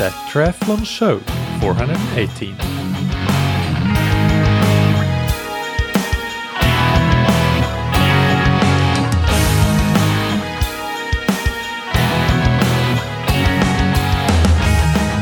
[0.00, 1.18] That er Triathlon Show
[1.60, 2.54] 418.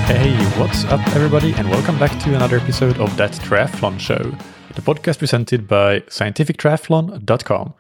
[0.06, 4.32] Hey, what's up, everybody, and welcome back to another episode of That Triathlon Show,
[4.76, 7.74] the podcast presented by scientifictriathlon.com.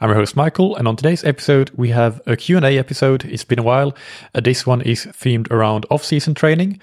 [0.00, 3.24] I'm your host Mikael, and on today's episode we have a Q&A episode.
[3.26, 3.94] It's been a while.
[4.34, 6.80] Uh, this one is themed around off-season training.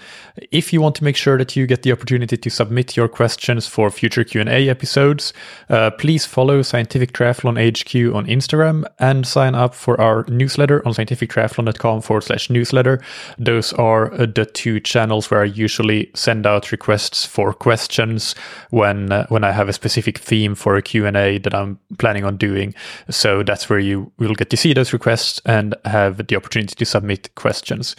[0.52, 3.65] If you want to make sure that you get the opportunity to submit your questions
[3.65, 5.34] for future Q&A episodes,
[5.70, 10.93] uh, please follow Scientific Triathlon HQ on Instagram and sign up for our newsletter on
[10.93, 13.01] scientifictriathlon.com forward slash newsletter.
[13.40, 18.35] Those are uh, the two channels where I usually send out requests for questions
[18.70, 22.38] when uh, when I have a specific theme for a Q&A that I'm planning on
[22.38, 22.73] doing.
[23.09, 26.85] So that's where you will get to see those requests and have the opportunity to
[26.85, 27.95] submit questions.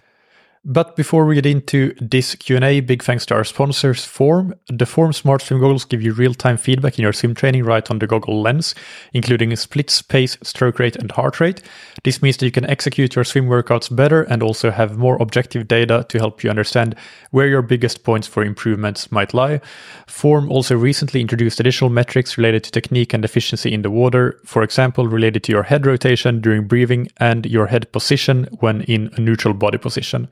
[0.64, 4.54] But before we get into this Q&A, big thanks to our sponsors Form.
[4.68, 8.00] The Form Smart Swim goggles give you real-time feedback in your swim training right on
[8.00, 8.74] the goggle lens,
[9.12, 11.62] including splits, pace, stroke rate, and heart rate.
[12.02, 15.68] This means that you can execute your swim workouts better and also have more objective
[15.68, 16.96] data to help you understand
[17.30, 19.60] where your biggest points for improvements might lie.
[20.06, 24.62] Form also recently introduced additional metrics related to technique and efficiency in the water, for
[24.62, 29.20] example, related to your head rotation during breathing and your head position when in a
[29.20, 30.28] neutral body position.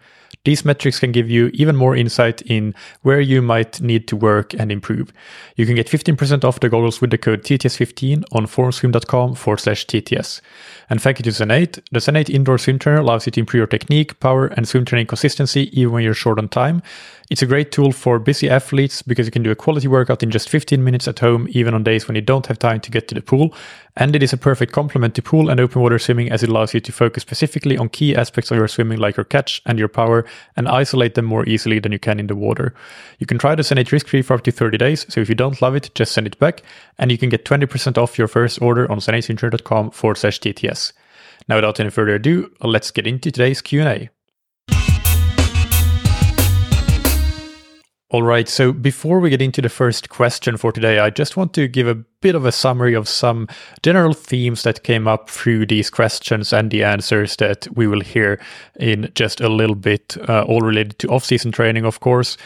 [0.47, 4.55] These metrics can give you even more insight in where you might need to work
[4.55, 5.13] and improve.
[5.57, 9.85] You can get 15% off the goggles with the code TTS15 on formswim.com forward slash
[9.87, 10.41] TTS.
[10.89, 11.83] And thank you to Zen8.
[11.91, 15.09] The Zen8 indoor swim trainer allows you to improve your technique, power, and swim training
[15.09, 16.81] consistency even when you're short on time.
[17.29, 20.31] It's a great tool for busy athletes because you can do a quality workout in
[20.31, 23.09] just 15 minutes at home, even on days when you don't have time to get
[23.09, 23.53] to the pool.
[23.97, 26.73] And it is a perfect complement to pool and open water swimming as it allows
[26.73, 29.89] you to focus specifically on key aspects of your swimming, like your catch and your
[29.89, 30.25] power,
[30.57, 32.73] and isolate them more easily than you can in the water.
[33.19, 35.35] You can try the Zen8 risk free for up to 30 days, so if you
[35.35, 36.63] don't love it, just send it back,
[36.97, 40.93] and you can get 20% off your first order on zen8swimtrainer.com forward slash TTS.
[41.49, 44.11] Now, without any further ado, let's get into today's Q&A.
[48.11, 51.53] All right, so before we get into the first question for today, I just want
[51.55, 53.49] to give a bit of a summary of some
[53.83, 58.41] general themes that came up through these questions and the answers that we will hear
[58.79, 62.37] in just a little bit, uh, all related to off season training, of course.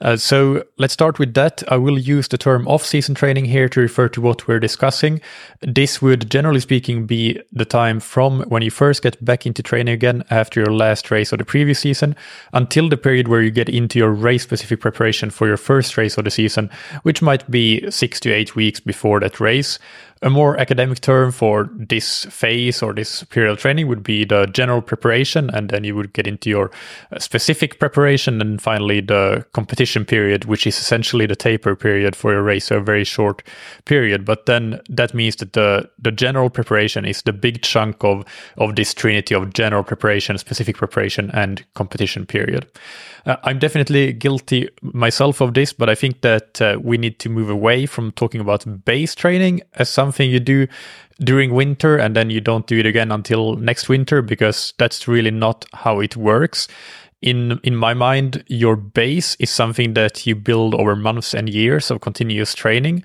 [0.00, 1.62] Uh, so let's start with that.
[1.68, 5.20] I will use the term off season training here to refer to what we're discussing.
[5.60, 9.92] This would, generally speaking, be the time from when you first get back into training
[9.92, 12.16] again after your last race of the previous season
[12.54, 16.16] until the period where you get into your race specific preparation for your first race
[16.16, 16.70] of the season,
[17.02, 19.78] which might be six to eight weeks before that race.
[20.22, 24.44] A more academic term for this phase or this period of training would be the
[24.44, 26.70] general preparation, and then you would get into your
[27.10, 32.32] uh, specific preparation, and finally the competition period, which is essentially the taper period for
[32.32, 33.42] your race, so a very short
[33.86, 34.26] period.
[34.26, 38.26] But then that means that the the general preparation is the big chunk of
[38.58, 42.66] of this trinity of general preparation, specific preparation, and competition period.
[43.26, 47.28] Uh, I'm definitely guilty myself of this, but I think that uh, we need to
[47.28, 50.66] move away from talking about base training as something you do
[51.20, 55.30] during winter and then you don't do it again until next winter because that's really
[55.30, 56.66] not how it works.
[57.22, 61.90] In in my mind, your base is something that you build over months and years
[61.90, 63.04] of continuous training,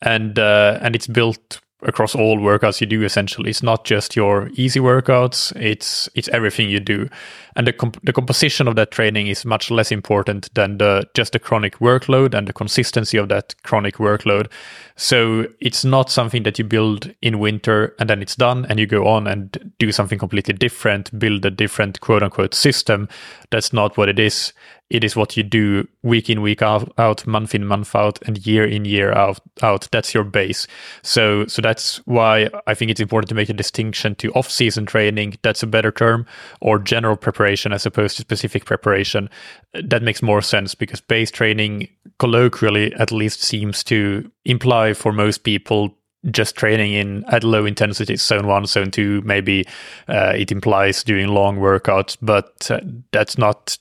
[0.00, 3.50] and uh, and it's built across all workouts you do essentially.
[3.50, 7.08] It's not just your easy workouts it's it's everything you do.
[7.56, 11.32] And the, comp- the composition of that training is much less important than the just
[11.32, 14.50] the chronic workload and the consistency of that chronic workload.
[14.96, 18.86] So it's not something that you build in winter and then it's done and you
[18.86, 23.08] go on and do something completely different build a different quote unquote system.
[23.50, 24.52] That's not what it is
[24.90, 28.64] it is what you do week in week out, month in month out and year
[28.64, 29.88] in year out out.
[29.92, 30.66] That's your base.
[31.02, 34.86] So so that's why i think it's important to make a distinction to off season
[34.86, 35.38] training.
[35.42, 36.26] That's a better term
[36.60, 39.30] or general preparation as opposed to specific preparation.
[39.74, 41.88] That makes more sense because base training
[42.18, 45.94] colloquially at least seems to imply for most people
[46.30, 49.64] just training in at low intensity zone one zone two maybe
[50.08, 52.78] uh, it implies doing long workouts but uh,
[53.10, 53.78] that's not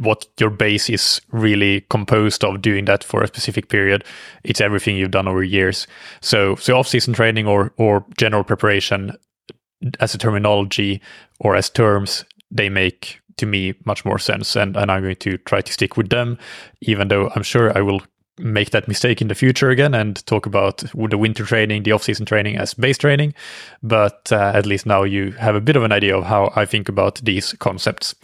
[0.00, 4.04] what your base is really composed of doing that for a specific period.
[4.44, 5.86] It's everything you've done over years.
[6.20, 9.16] So so off-season training or or general preparation
[10.00, 11.00] as a terminology
[11.40, 15.38] or as terms they make to me much more sense and, and i'm going to
[15.38, 16.38] try to stick with them
[16.82, 18.00] even though i'm sure i will
[18.38, 22.24] make that mistake in the future again and talk about the winter training, the off-season
[22.24, 23.34] training as base training.
[23.82, 26.64] But uh, at least now you have a bit of an idea of how I
[26.64, 28.14] think about these concepts.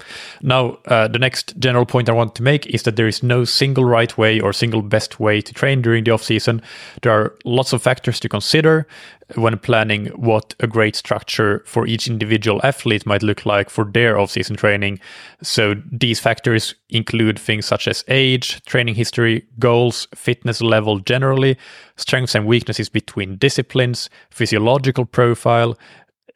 [0.41, 3.45] Now, uh, the next general point I want to make is that there is no
[3.45, 6.63] single right way or single best way to train during the off-season.
[7.03, 8.87] There are lots of factors to consider
[9.35, 14.19] when planning what a great structure for each individual athlete might look like for their
[14.19, 14.99] off-season training.
[15.43, 21.59] So these factors include things such as age, training history, goals, fitness level generally,
[21.97, 25.77] strengths and weaknesses between disciplines, physiological profile,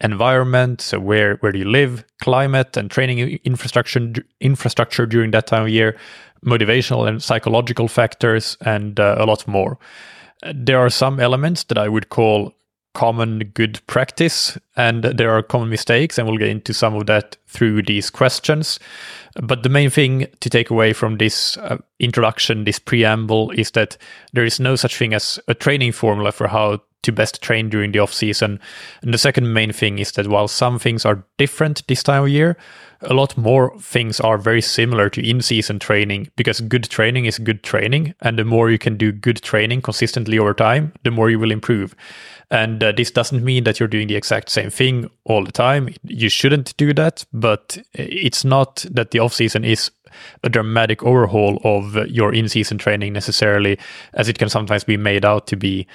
[0.02, 5.62] environment, so where where do you live, climate and training infrastructure infrastructure during that time
[5.62, 5.96] of year,
[6.44, 9.78] motivational and psychological factors, and uh, a lot more.
[10.52, 12.52] There are some elements that I would call
[12.94, 17.36] common good practice and there are common mistakes and we'll get into some of that
[17.46, 18.78] through these questions.
[19.42, 23.96] But the main thing to take away from this uh, introduction this preamble is that
[24.32, 27.92] there is no such thing as a training formula for how to best train during
[27.92, 28.60] the off season
[29.02, 32.28] and the second main thing is that while some things are different this time of
[32.28, 32.56] year
[33.02, 37.38] a lot more things are very similar to in season training because good training is
[37.38, 41.30] good training and the more you can do good training consistently over time the more
[41.30, 41.94] you will improve
[42.52, 45.94] and uh, this doesn't mean that you're doing the exact same thing all the time.
[46.04, 49.90] You shouldn't do that, but it's not that the off season is
[50.44, 53.78] a dramatic overhaul of your in season training necessarily,
[54.12, 55.86] as it can sometimes be made out to be.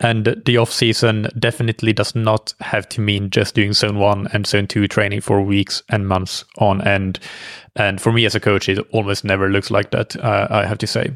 [0.00, 4.46] And the off season definitely does not have to mean just doing zone one and
[4.46, 7.18] zone two training for weeks and months on end.
[7.76, 10.78] And for me as a coach, it almost never looks like that, uh, I have
[10.78, 11.12] to say.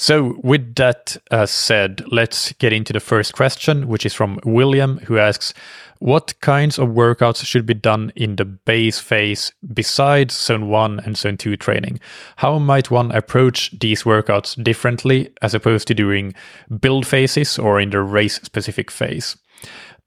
[0.00, 4.98] So, with that uh, said, let's get into the first question, which is from William,
[4.98, 5.52] who asks
[5.98, 11.16] What kinds of workouts should be done in the base phase besides zone 1 and
[11.16, 12.00] zone 2 training?
[12.36, 16.34] How might one approach these workouts differently as opposed to doing
[16.80, 19.36] build phases or in the race specific phase?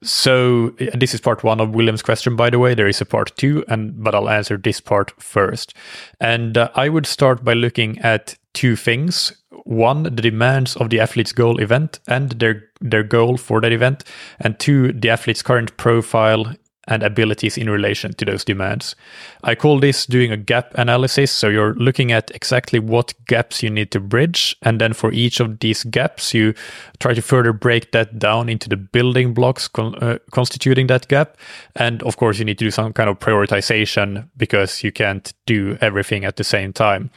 [0.03, 2.73] So this is part one of William's question, by the way.
[2.73, 5.75] There is a part two, and but I'll answer this part first.
[6.19, 9.33] And uh, I would start by looking at two things
[9.71, 14.03] one the demands of the athlete's goal event and their their goal for that event
[14.39, 16.53] and two the athlete's current profile
[16.87, 18.95] and abilities in relation to those demands.
[19.43, 21.31] I call this doing a gap analysis.
[21.31, 24.55] So you're looking at exactly what gaps you need to bridge.
[24.63, 26.53] And then for each of these gaps, you
[26.99, 31.37] try to further break that down into the building blocks con- uh, constituting that gap.
[31.75, 35.77] And of course, you need to do some kind of prioritization because you can't do
[35.81, 37.11] everything at the same time.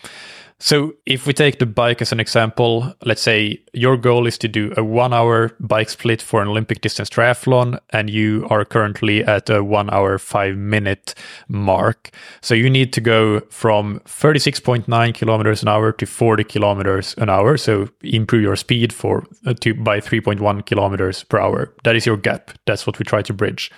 [0.61, 4.49] So if we take the bike as an example, let's say your goal is to
[4.49, 9.25] do a one hour bike split for an Olympic distance triathlon, and you are currently
[9.25, 11.15] at a one hour, five minute
[11.49, 12.11] mark.
[12.41, 17.57] So you need to go from 36.9 kilometers an hour to 40 kilometers an hour.
[17.57, 21.75] So improve your speed for uh, to, by 3.1 kilometers per hour.
[21.83, 22.53] That is your gap.
[22.65, 23.73] That's what we try to bridge.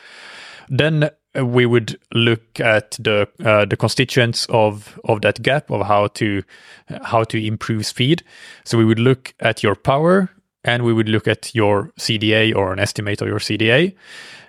[0.68, 1.10] Then
[1.42, 6.42] we would look at the uh, the constituents of of that gap of how to
[7.02, 8.22] how to improve speed.
[8.64, 10.30] So we would look at your power
[10.64, 13.94] and we would look at your CDA or an estimate of your CDA.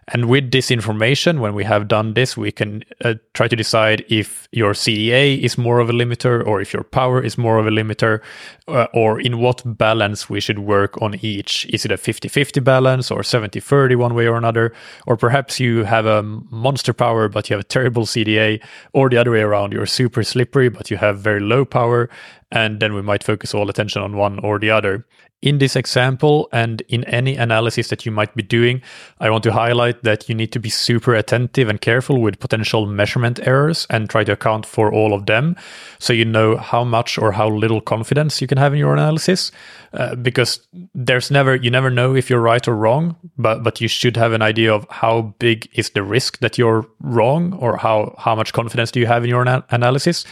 [0.09, 4.05] And with this information, when we have done this, we can uh, try to decide
[4.07, 7.67] if your CDA is more of a limiter or if your power is more of
[7.67, 8.21] a limiter,
[8.69, 11.65] uh, or in what balance we should work on each.
[11.65, 14.73] Is it a 50 50 balance or 70 30 one way or another?
[15.05, 19.17] Or perhaps you have a monster power, but you have a terrible CDA, or the
[19.17, 22.09] other way around, you're super slippery, but you have very low power.
[22.51, 25.05] And then we might focus all attention on one or the other.
[25.43, 28.81] In this example and in any analysis that you might be doing,
[29.19, 32.87] I want to highlight that you need to be super attentive and careful with potential
[32.87, 35.55] measurement errors and try to account for all of them
[35.99, 39.51] so you know how much or how little confidence you can have in your analysis.
[39.93, 43.87] Uh, because there's never, you never know if you're right or wrong, but, but you
[43.87, 48.15] should have an idea of how big is the risk that you're wrong or how,
[48.17, 50.25] how much confidence do you have in your ana- analysis.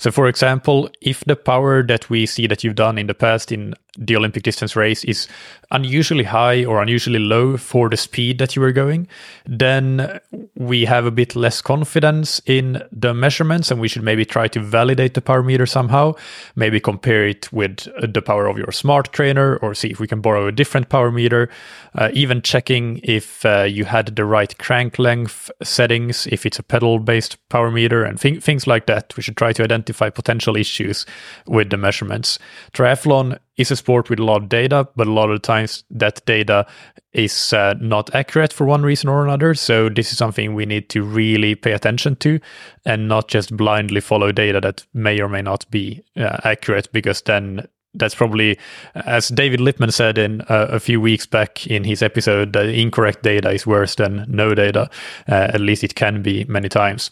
[0.00, 3.52] So, for example, if the power that we see that you've done in the past
[3.52, 5.28] in the Olympic distance race is
[5.70, 9.06] unusually high or unusually low for the speed that you were going,
[9.46, 10.20] then
[10.56, 14.60] we have a bit less confidence in the measurements and we should maybe try to
[14.60, 16.14] validate the power meter somehow,
[16.56, 20.20] maybe compare it with the power of your smart trainer or see if we can
[20.20, 21.48] borrow a different power meter,
[21.94, 26.62] uh, even checking if uh, you had the right crank length settings, if it's a
[26.62, 29.16] pedal based power meter and th- things like that.
[29.16, 31.06] We should try to identify potential issues
[31.46, 32.38] with the measurements.
[32.72, 36.24] Triathlon is a sport with a lot of data, but a lot of times that
[36.24, 36.66] data
[37.12, 39.54] is uh, not accurate for one reason or another.
[39.54, 42.40] So this is something we need to really pay attention to
[42.84, 47.22] and not just blindly follow data that may or may not be uh, accurate because
[47.22, 48.58] then that's probably,
[48.94, 53.22] as David Lippman said in uh, a few weeks back in his episode, that incorrect
[53.22, 54.88] data is worse than no data.
[55.28, 57.10] Uh, at least it can be many times.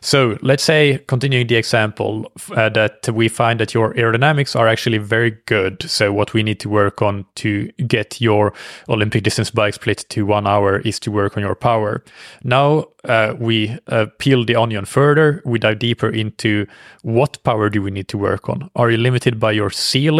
[0.00, 4.98] So let's say, continuing the example, uh, that we find that your aerodynamics are actually
[4.98, 5.82] very good.
[5.90, 8.52] So what we need to work on to get your
[8.88, 12.04] Olympic distance bike split to one hour is to work on your power.
[12.44, 15.42] Now uh, we uh, peel the onion further.
[15.44, 16.66] We dive deeper into
[17.02, 18.70] what power do we need to work on.
[18.76, 20.19] Are you limited by your ceiling?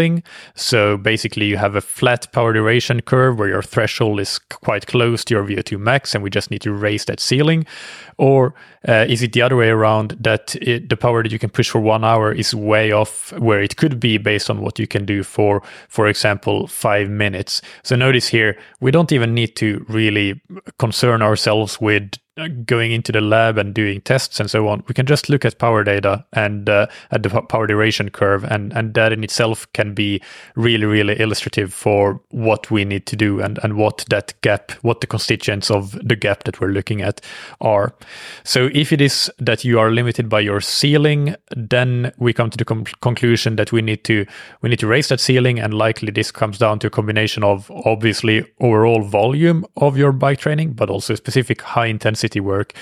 [0.54, 5.24] So basically, you have a flat power duration curve where your threshold is quite close
[5.24, 7.66] to your VO2 max, and we just need to raise that ceiling.
[8.18, 8.54] Or
[8.88, 11.70] uh, is it the other way around that it, the power that you can push
[11.70, 15.04] for one hour is way off where it could be based on what you can
[15.04, 17.62] do for, for example, five minutes?
[17.82, 20.40] So notice here, we don't even need to really
[20.78, 22.12] concern ourselves with
[22.48, 25.58] going into the lab and doing tests and so on, we can just look at
[25.58, 29.94] power data and uh, at the power duration curve, and and that in itself can
[29.94, 30.22] be
[30.54, 35.00] really really illustrative for what we need to do and and what that gap, what
[35.00, 37.20] the constituents of the gap that we're looking at
[37.60, 37.92] are.
[38.44, 42.58] So if it is that you are limited by your ceiling, then we come to
[42.58, 44.26] the com- conclusion that we need to
[44.62, 47.70] we need to raise that ceiling, and likely this comes down to a combination of
[47.84, 52.74] obviously overall volume of your bike training, but also specific high intensity work.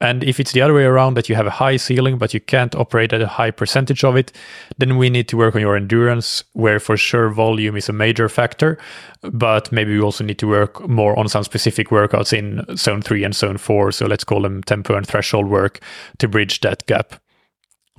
[0.00, 2.40] And if it's the other way around that you have a high ceiling, but you
[2.40, 4.32] can't operate at a high percentage of it,
[4.76, 8.28] then we need to work on your endurance, where for sure volume is a major
[8.28, 8.76] factor.
[9.22, 13.24] But maybe we also need to work more on some specific workouts in zone three
[13.24, 13.92] and zone four.
[13.92, 15.80] So let's call them tempo and threshold work
[16.18, 17.14] to bridge that gap.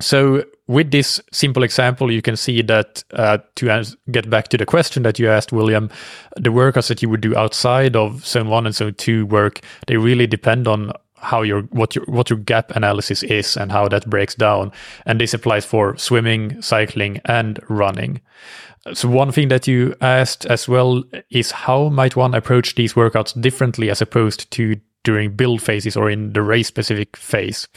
[0.01, 4.65] So, with this simple example, you can see that uh, to get back to the
[4.65, 5.89] question that you asked, William,
[6.35, 9.95] the workouts that you would do outside of zone one and zone two work, they
[9.95, 14.09] really depend on how your what your what your gap analysis is and how that
[14.09, 14.71] breaks down.
[15.05, 18.21] And this applies for swimming, cycling, and running.
[18.93, 23.39] So one thing that you asked as well is how might one approach these workouts
[23.39, 27.67] differently as opposed to during build phases or in the race specific phase.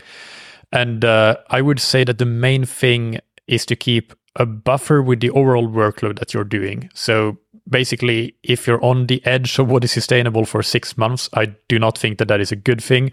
[0.72, 5.20] And uh, I would say that the main thing is to keep a buffer with
[5.20, 6.90] the overall workload that you're doing.
[6.94, 11.46] So basically, if you're on the edge of what is sustainable for six months, I
[11.68, 13.10] do not think that that is a good thing.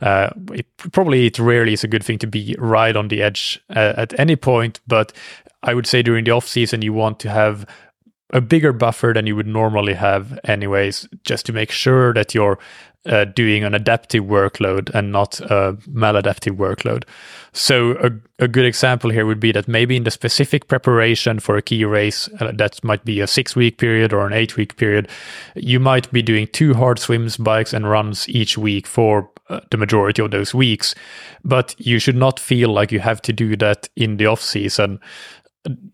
[0.00, 3.60] Uh, it, probably it rarely is a good thing to be right on the edge
[3.70, 5.12] uh, at any point, but
[5.62, 7.66] I would say during the off season, you want to have
[8.30, 12.58] a bigger buffer than you would normally have anyways just to make sure that you're
[13.06, 17.04] uh, doing an adaptive workload and not a maladaptive workload.
[17.52, 21.56] So a, a good example here would be that maybe in the specific preparation for
[21.56, 24.76] a key race, uh, that might be a six week period or an eight week
[24.76, 25.08] period,
[25.54, 29.76] you might be doing two hard swims, bikes, and runs each week for uh, the
[29.76, 30.94] majority of those weeks.
[31.44, 34.98] But you should not feel like you have to do that in the off season.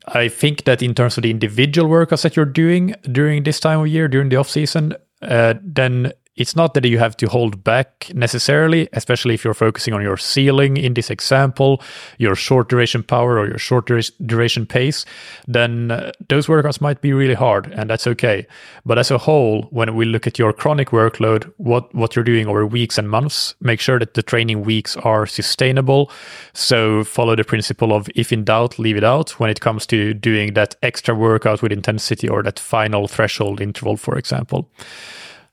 [0.06, 3.80] I think that in terms of the individual workouts that you're doing during this time
[3.80, 7.62] of year, during the off season, uh, then it's not that you have to hold
[7.62, 11.82] back necessarily, especially if you're focusing on your ceiling in this example,
[12.16, 13.90] your short duration power or your short
[14.24, 15.04] duration pace,
[15.46, 18.46] then uh, those workouts might be really hard and that's okay.
[18.86, 22.46] But as a whole, when we look at your chronic workload, what, what you're doing
[22.46, 26.10] over weeks and months, make sure that the training weeks are sustainable.
[26.54, 30.14] So follow the principle of if in doubt, leave it out when it comes to
[30.14, 34.70] doing that extra workout with intensity or that final threshold interval, for example.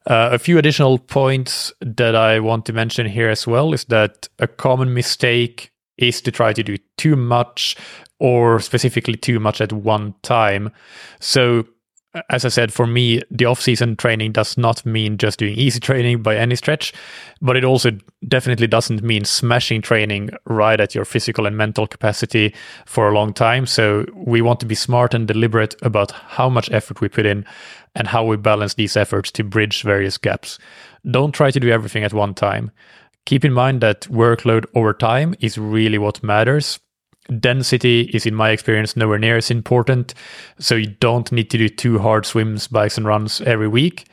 [0.07, 4.29] Uh, a few additional points that I want to mention here as well is that
[4.39, 7.75] a common mistake is to try to do too much
[8.19, 10.71] or specifically too much at one time.
[11.19, 11.65] So
[12.29, 15.79] as I said, for me, the off season training does not mean just doing easy
[15.81, 16.93] training by any stretch,
[17.41, 17.91] but it also
[18.27, 22.53] definitely doesn't mean smashing training right at your physical and mental capacity
[22.85, 23.65] for a long time.
[23.65, 27.45] So we want to be smart and deliberate about how much effort we put in
[27.95, 30.59] and how we balance these efforts to bridge various gaps.
[31.09, 32.71] Don't try to do everything at one time.
[33.25, 36.79] Keep in mind that workload over time is really what matters
[37.39, 40.13] density is in my experience nowhere near as important.
[40.59, 44.05] So you don't need to do two hard swims bikes and runs every week.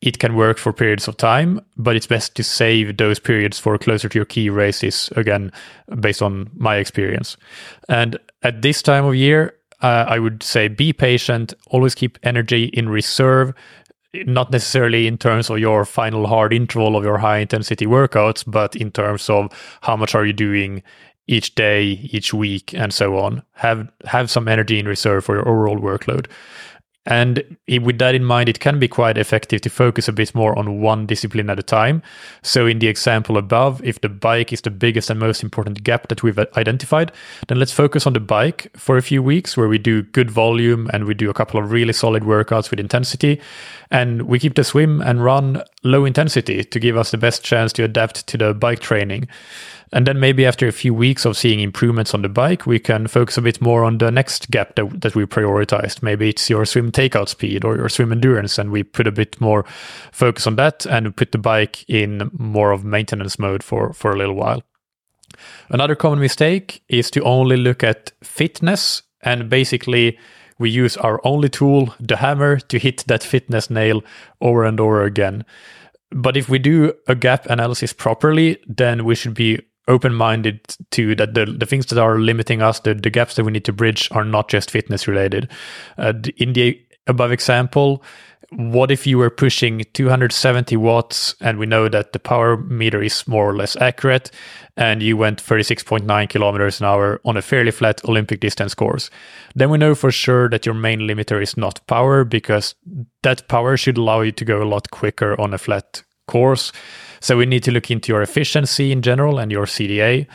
[0.00, 3.78] It can work for periods of time but it's best to save those periods for
[3.78, 5.52] closer to your key races again
[6.00, 7.36] based on my experience.
[7.88, 12.64] And at this time of year uh, i would say be patient always keep energy
[12.66, 13.52] in reserve
[14.14, 18.76] not necessarily in terms of your final hard interval of your high intensity workouts, but
[18.76, 19.50] in terms of
[19.80, 20.82] how much are you doing
[21.26, 23.42] each day, each week, and so on.
[23.52, 26.26] Have have some energy in reserve for your overall workload.
[27.04, 30.56] And with that in mind, it can be quite effective to focus a bit more
[30.56, 32.00] on one discipline at a time.
[32.42, 36.06] So, in the example above, if the bike is the biggest and most important gap
[36.08, 37.10] that we've uh, identified,
[37.48, 40.88] then let's focus on the bike for a few weeks where we do good volume
[40.92, 43.40] and we do a couple of really solid workouts with intensity.
[43.90, 47.72] And we keep the swim and run low intensity to give us the best chance
[47.74, 49.26] to adapt to the bike training.
[49.92, 53.06] And then maybe after a few weeks of seeing improvements on the bike, we can
[53.06, 56.02] focus a bit more on the next gap that, that we prioritized.
[56.02, 59.38] Maybe it's your swim takeout speed or your swim endurance, and we put a bit
[59.40, 59.64] more
[60.10, 64.16] focus on that and put the bike in more of maintenance mode for, for a
[64.16, 64.62] little while.
[65.68, 70.18] Another common mistake is to only look at fitness and basically
[70.58, 74.02] we use our only tool, the hammer, to hit that fitness nail
[74.40, 75.44] over and over again.
[76.10, 80.60] But if we do a gap analysis properly, then we should be open minded
[80.90, 83.64] to that the, the things that are limiting us, the, the gaps that we need
[83.64, 85.50] to bridge, are not just fitness related.
[85.98, 88.02] Uh, in the above example,
[88.50, 93.26] what if you were pushing 270 watts and we know that the power meter is
[93.26, 94.30] more or less accurate
[94.76, 99.08] and you went 36.9 kilometers an hour on a fairly flat Olympic distance course?
[99.54, 102.74] Then we know for sure that your main limiter is not power because
[103.22, 106.72] that power should allow you to go a lot quicker on a flat course.
[107.20, 110.26] So we need to look into your efficiency in general and your CDA.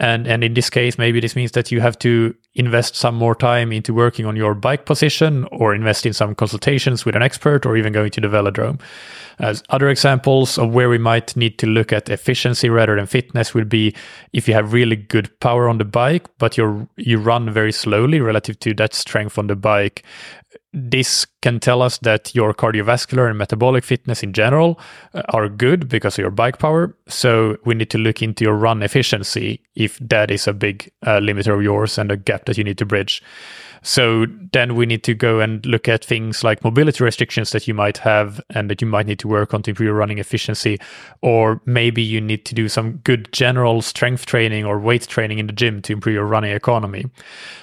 [0.00, 3.36] And, and in this case, maybe this means that you have to invest some more
[3.36, 7.64] time into working on your bike position or invest in some consultations with an expert
[7.64, 8.80] or even going to the velodrome.
[9.38, 13.54] As other examples of where we might need to look at efficiency rather than fitness
[13.54, 13.94] would be
[14.32, 18.20] if you have really good power on the bike, but you you run very slowly
[18.20, 20.04] relative to that strength on the bike
[20.72, 24.80] this can tell us that your cardiovascular and metabolic fitness in general
[25.12, 26.96] uh, are good because of your bike power.
[27.08, 31.20] So we need to look into your run efficiency if that is a big uh,
[31.20, 33.22] limiter of yours and a gap that you need to bridge.
[33.82, 37.74] So then we need to go and look at things like mobility restrictions that you
[37.74, 40.78] might have and that you might need to work on to improve your running efficiency.
[41.20, 45.48] Or maybe you need to do some good general strength training or weight training in
[45.48, 47.06] the gym to improve your running economy.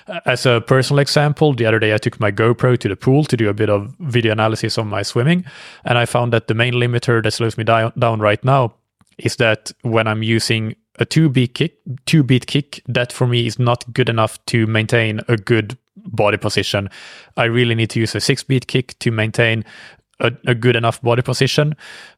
[0.08, 3.24] Uh, as a personal example, the other day I took my GoPro to the pool
[3.24, 5.46] to do a bit of video analysis on my swimming.
[5.86, 8.74] And I found that the main limiter that slows me down, down right now
[9.18, 13.48] is that when I'm using a two beat kick, two beat kick, that for me
[13.48, 16.90] is not good enough to maintain a good body position.
[17.38, 19.66] I really need to use a six beat kick to maintain
[20.20, 21.76] a, a, good enough body position.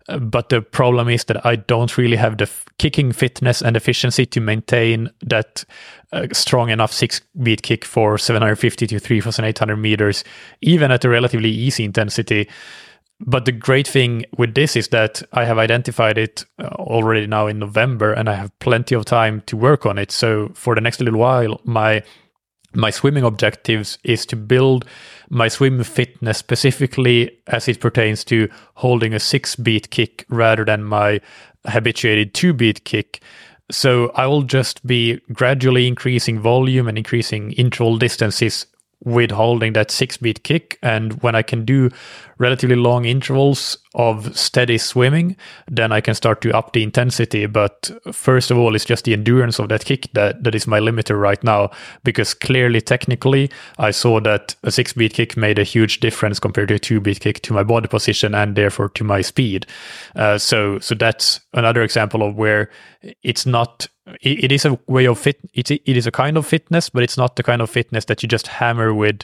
[0.10, 3.76] Uh, but the problem is that I don't really have the f- kicking fitness and
[3.76, 5.64] efficiency to maintain that
[6.12, 10.24] uh, strong enough six beat kick for 750 to 3800 meters,
[10.62, 12.48] even at a relatively easy intensity.
[13.24, 17.46] But the great thing with this is that I have identified it uh, already now
[17.46, 20.12] in November and I have plenty of time to work on it.
[20.12, 22.02] So for the next little while, my
[22.74, 24.86] my swimming objectives is to build
[25.30, 30.84] my swim fitness specifically as it pertains to holding a six beat kick rather than
[30.84, 31.20] my
[31.66, 33.22] habituated two beat kick.
[33.70, 38.66] So I will just be gradually increasing volume and increasing interval distances
[39.04, 40.78] with holding that six beat kick.
[40.84, 41.90] And when I can do
[42.38, 45.36] relatively long intervals of steady swimming,
[45.68, 47.46] then I can start to up the intensity.
[47.46, 50.80] But first of all, it's just the endurance of that kick that, that is my
[50.80, 51.72] limiter right now.
[52.04, 56.70] Because clearly, technically, I saw that a six beat kick made a huge difference compared
[56.70, 59.66] to a two beat kick to my body position and therefore to my speed.
[60.16, 62.70] Uh, so, so that's another example of where
[63.24, 63.88] it's not
[64.22, 67.18] it is a way of fit it, it is a kind of fitness but it's
[67.18, 69.24] not the kind of fitness that you just hammer with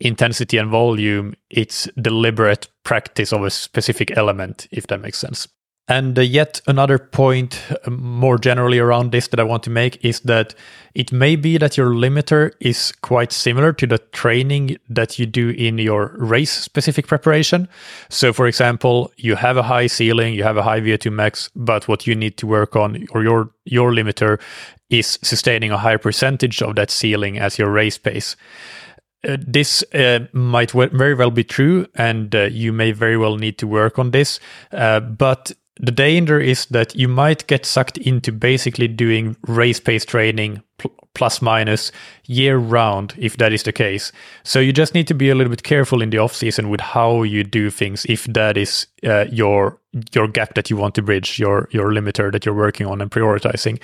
[0.00, 1.34] intensity and volume.
[1.48, 5.48] It's deliberate practice of a specific element if that makes sense
[5.88, 10.04] and uh, yet another point uh, more generally around this that I want to make
[10.04, 10.54] is that
[10.94, 15.50] it may be that your limiter is quite similar to the training that you do
[15.50, 17.68] in your race specific preparation.
[18.08, 21.86] So for example, you have a high ceiling, you have a high VO2 max, but
[21.86, 24.40] what you need to work on or your your limiter
[24.90, 28.36] is sustaining a higher percentage of that ceiling as your race pace.
[29.26, 33.36] Uh, this uh, might w- very well be true, and uh, you may very well
[33.36, 34.38] need to work on this.
[34.72, 40.04] Uh, but the danger is that you might get sucked into basically doing race pace
[40.04, 41.92] training pl- plus minus
[42.26, 44.12] year round if that is the case.
[44.42, 46.80] So you just need to be a little bit careful in the off season with
[46.80, 49.78] how you do things if that is uh, your
[50.12, 53.10] your gap that you want to bridge, your your limiter that you're working on and
[53.10, 53.80] prioritizing.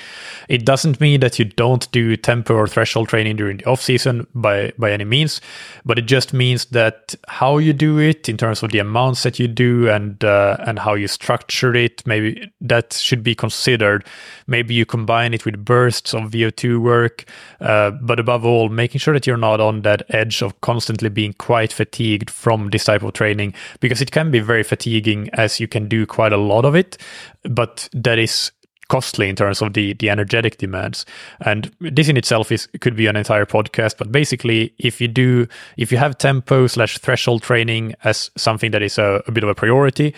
[0.48, 4.27] It doesn't mean that you don't do tempo or threshold training during the off season
[4.35, 5.40] by by any means,
[5.85, 9.38] but it just means that how you do it in terms of the amounts that
[9.38, 14.05] you do and uh, and how you structure it, maybe that should be considered.
[14.46, 17.25] Maybe you combine it with bursts of VO2 work,
[17.61, 21.33] uh, but above all, making sure that you're not on that edge of constantly being
[21.35, 25.68] quite fatigued from this type of training because it can be very fatiguing as you
[25.68, 26.98] can do quite a lot of it,
[27.44, 28.52] but that is
[28.88, 31.06] costly in terms of the the energetic demands.
[31.40, 35.46] And this in itself is could be an entire podcast but basically if you do
[35.76, 39.50] if you have tempo slash threshold training as something that is a, a bit of
[39.50, 40.14] a priority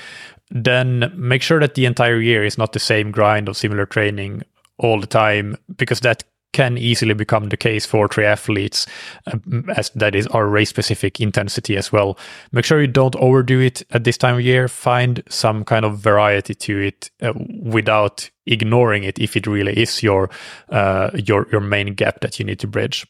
[0.50, 4.42] then make sure that the entire year is not the same grind of similar training
[4.78, 8.86] all the time because that can easily become the case for triathletes,
[9.26, 12.16] um, as that is our race specific intensity as well.
[12.52, 14.68] Make sure you don't overdo it at this time of year.
[14.68, 20.02] Find some kind of variety to it uh, without ignoring it if it really is
[20.02, 20.28] your
[20.68, 23.06] uh, your your main gap that you need to bridge.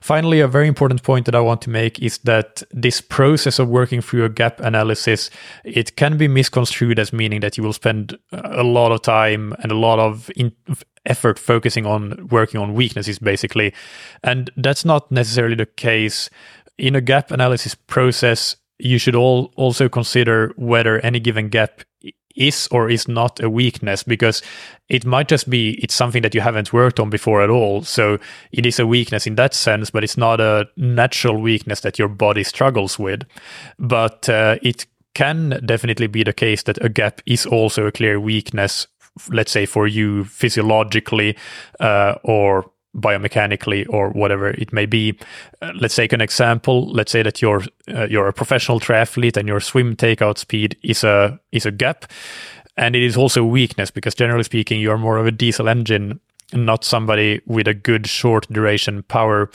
[0.00, 3.68] Finally, a very important point that I want to make is that this process of
[3.68, 5.30] working through a gap analysis
[5.64, 9.70] it can be misconstrued as meaning that you will spend a lot of time and
[9.72, 10.56] a lot of in-
[11.08, 13.72] effort focusing on working on weaknesses basically.
[14.22, 16.30] And that's not necessarily the case.
[16.76, 21.82] In a gap analysis process you should all also consider whether any given gap
[22.36, 24.42] is or is not a weakness because
[24.88, 27.82] it might just be it's something that you haven't worked on before at all.
[27.82, 28.18] So
[28.52, 32.08] it is a weakness in that sense but it's not a natural weakness that your
[32.08, 33.22] body struggles with.
[33.78, 38.20] But uh, it can definitely be the case that a gap is also a clear
[38.20, 38.86] weakness
[39.30, 41.36] let's say for you physiologically
[41.80, 45.18] uh, or biomechanically or whatever it may be.
[45.62, 46.90] Uh, let's take an example.
[46.90, 51.04] Let's say that you're uh, you're a professional triathlete and your swim takeout speed is
[51.04, 52.06] a is a gap,
[52.76, 56.20] and it is also a weakness because generally speaking, you're more of a diesel engine,
[56.52, 59.50] not somebody with a good short duration power.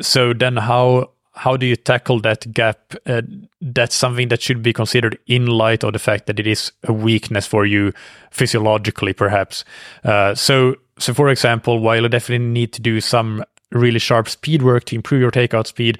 [0.00, 2.94] So then how how do you tackle that gap?
[3.06, 3.22] Uh,
[3.60, 6.92] that's something that should be considered in light of the fact that it is a
[6.92, 7.92] weakness for you
[8.30, 9.64] physiologically, perhaps.
[10.04, 14.62] Uh, so so, for example, while you definitely need to do some really sharp speed
[14.62, 15.98] work to improve your takeout speed,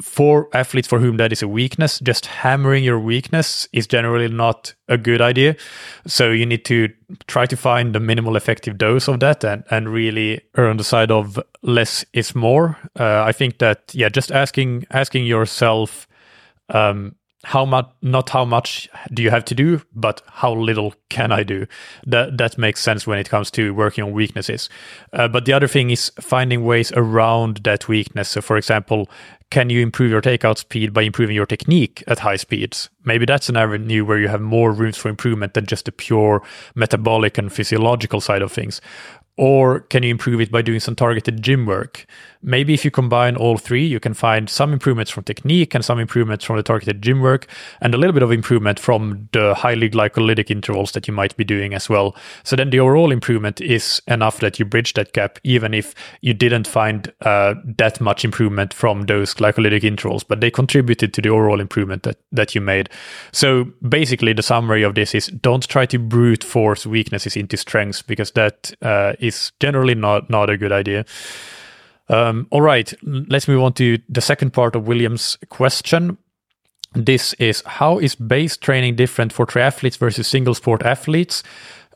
[0.00, 4.74] for athletes for whom that is a weakness, just hammering your weakness is generally not
[4.88, 5.56] a good idea.
[6.06, 6.88] So you need to
[7.26, 10.84] try to find the minimal effective dose of that and, and really err on the
[10.84, 12.76] side of less is more.
[12.98, 16.08] Uh, I think that yeah, just asking asking yourself
[16.70, 21.30] um, how much not how much do you have to do but how little can
[21.30, 21.66] i do
[22.06, 24.68] that that makes sense when it comes to working on weaknesses
[25.12, 29.08] uh, but the other thing is finding ways around that weakness so for example
[29.54, 32.90] can you improve your takeout speed by improving your technique at high speeds?
[33.04, 36.42] Maybe that's an avenue where you have more rooms for improvement than just the pure
[36.74, 38.80] metabolic and physiological side of things
[39.36, 42.06] or can you improve it by doing some targeted gym work?
[42.46, 45.98] Maybe if you combine all three, you can find some improvements from technique and some
[45.98, 47.46] improvements from the targeted gym work,
[47.80, 51.42] and a little bit of improvement from the highly glycolytic intervals that you might be
[51.42, 52.14] doing as well.
[52.42, 56.34] So then the overall improvement is enough that you bridge that gap, even if you
[56.34, 61.30] didn't find uh, that much improvement from those glycolytic intervals, but they contributed to the
[61.30, 62.90] overall improvement that, that you made.
[63.32, 68.02] So basically, the summary of this is don't try to brute force weaknesses into strengths
[68.02, 71.04] because that uh, is generally not not a good idea.
[72.08, 76.18] Um, all right, let's move on to the second part of William's question.
[76.94, 81.42] This is how is base training different for triathletes versus single sport athletes?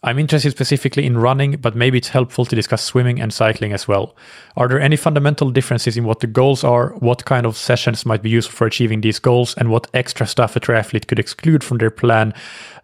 [0.03, 3.89] I'm interested specifically in running, but maybe it's helpful to discuss swimming and cycling as
[3.89, 4.15] well.
[4.57, 8.23] Are there any fundamental differences in what the goals are, what kind of sessions might
[8.23, 11.79] be useful for achieving these goals, and what extra stuff a triathlete could exclude from
[11.79, 12.33] their plan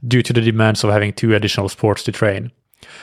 [0.06, 2.50] due to the demands of having two additional sports to train?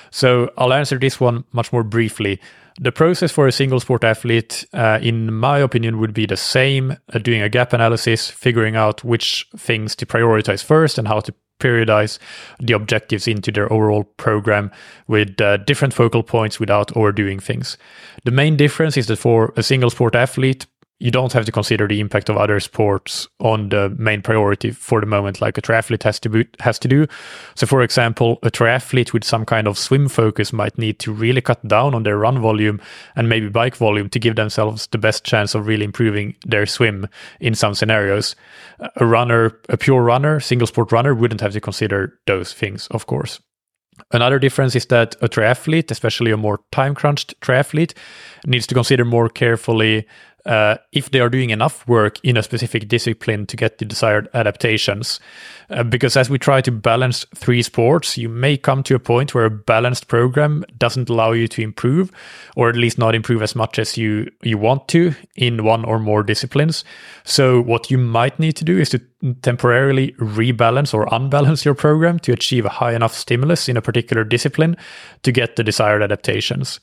[0.10, 2.40] So I'll answer this one much more briefly.
[2.80, 6.98] The process for a single sport athlete, uh, in my opinion, would be the same
[7.14, 11.34] uh, doing a gap analysis, figuring out which things to prioritize first and how to
[11.60, 12.18] periodize
[12.60, 14.72] the objectives into their overall program
[15.08, 17.78] with uh, different focal points without overdoing things.
[18.26, 20.66] The main difference is that for a single sport athlete,
[21.02, 25.00] you don't have to consider the impact of other sports on the main priority for
[25.00, 27.08] the moment, like a triathlete has to be, has to do.
[27.56, 31.42] So, for example, a triathlete with some kind of swim focus might need to really
[31.42, 32.80] cut down on their run volume
[33.16, 37.08] and maybe bike volume to give themselves the best chance of really improving their swim
[37.40, 38.36] in some scenarios.
[38.98, 43.08] A runner, a pure runner, single sport runner, wouldn't have to consider those things, of
[43.08, 43.40] course.
[44.12, 47.94] Another difference is that a triathlete, especially a more time crunched triathlete,
[48.46, 50.08] needs to consider more carefully
[50.46, 54.28] uh, if they are doing enough work in a specific discipline to get the desired
[54.34, 55.20] adaptations.
[55.70, 59.34] Uh, because as we try to balance three sports, you may come to a point
[59.34, 62.12] where a balanced program doesn't allow you to improve,
[62.56, 66.00] or at least not improve as much as you, you want to in one or
[66.00, 66.84] more disciplines.
[67.24, 69.02] So what you might need to do is to
[69.42, 74.24] temporarily rebalance or unbalance your program to achieve a high enough stimulus in a particular
[74.24, 74.76] discipline
[75.24, 76.80] to get the desired adaptations.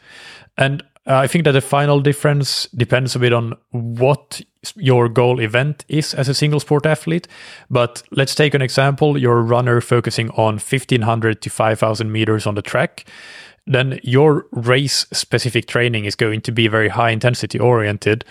[0.57, 4.43] And uh, I think that the final difference depends a bit on what
[4.77, 7.27] your goal event is as a single sport athlete.
[7.71, 9.17] But let's take an example.
[9.17, 13.07] You're runner focusing on 1500 to 5000 meters on the track.
[13.67, 18.25] Then your race specific training is going to be very high intensity oriented.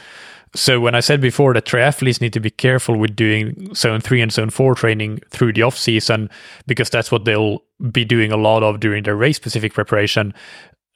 [0.55, 4.21] So when I said before that triathletes need to be careful with doing zone three
[4.21, 6.29] and zone four training through the off season
[6.67, 10.33] because that's what they'll be doing a lot of during their race specific preparation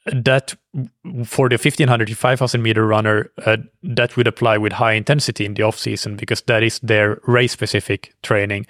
[0.06, 0.54] that
[1.24, 5.54] for the 1500 to 5000 meter runner uh, that would apply with high intensity in
[5.54, 8.66] the off season because that is their race specific training.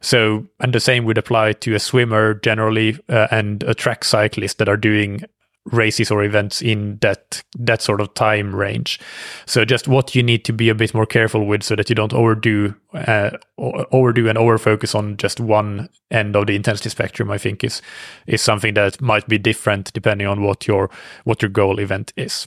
[0.00, 4.58] So and the same would apply to a swimmer generally uh, and a track cyclist
[4.58, 5.24] that are doing
[5.72, 9.00] races or events in that that sort of time range.
[9.46, 11.94] So just what you need to be a bit more careful with, so that you
[11.94, 17.30] don't overdo uh, overdo and overfocus on just one end of the intensity spectrum.
[17.30, 17.82] I think is
[18.26, 20.90] is something that might be different depending on what your
[21.24, 22.46] what your goal event is.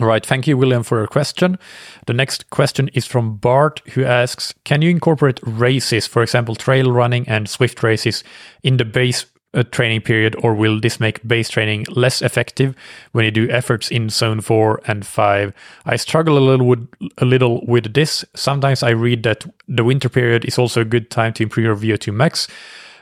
[0.00, 0.24] All right.
[0.24, 1.58] Thank you, William, for your question.
[2.06, 6.90] The next question is from Bart, who asks Can you incorporate races, for example, trail
[6.90, 8.24] running and Zwift races,
[8.62, 12.74] in the base a training period, or will this make base training less effective
[13.12, 15.52] when you do efforts in zone four and five?
[15.84, 18.24] I struggle a little with a little with this.
[18.34, 21.98] Sometimes I read that the winter period is also a good time to improve your
[21.98, 22.46] VO2 max,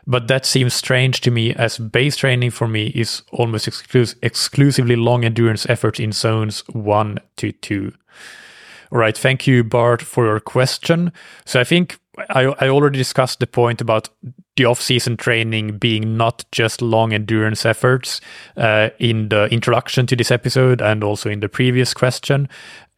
[0.07, 4.97] but that seems strange to me as base training for me is almost exclus- exclusively
[4.97, 7.93] long endurance efforts in zones one to two.
[8.91, 11.13] All right, thank you, Bart, for your question.
[11.45, 14.09] So I think I, I already discussed the point about
[14.57, 18.21] the off-season training being not just long endurance efforts
[18.57, 22.49] uh, in the introduction to this episode and also in the previous question.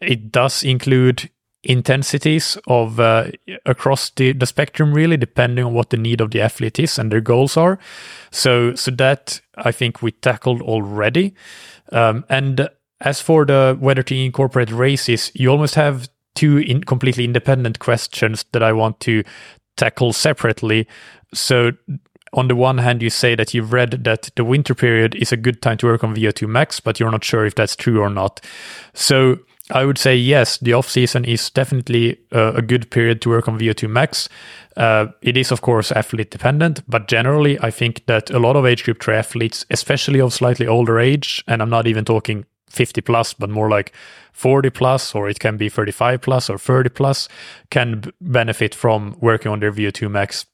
[0.01, 1.31] It does include
[1.63, 3.31] intensities of uh,
[3.67, 7.13] across the, the spectrum really depending on what the need of the athlete is and
[7.13, 7.79] their goals are
[8.31, 11.35] so so that i think we tackled already
[11.93, 12.67] um, and
[13.03, 16.09] as for the whether to incorporate races you almost have
[16.41, 19.23] two in completely independent questions that i want to
[19.77, 20.87] tackle separately
[21.35, 21.73] so
[22.33, 25.37] on the one hand, you say that you've read that the winter period is a
[25.37, 28.09] good time to work on VO2 max, but you're not sure if that's true or
[28.09, 28.41] not.
[28.95, 29.39] So
[29.73, 33.49] I would say yes, the off season is definitely a, a good period to work
[33.49, 34.29] on VO2 max.
[34.77, 38.65] Uh, it is, of course, athlete dependent, but generally, I think that a lot of
[38.65, 43.35] age group triathletes, especially of slightly older age, and I'm not even talking 50 plus,
[43.35, 43.93] but more like
[44.33, 47.29] 40 plus, or it can be 35 plus or 30 plus,
[47.71, 50.47] can b- benefit from working on their VO2 max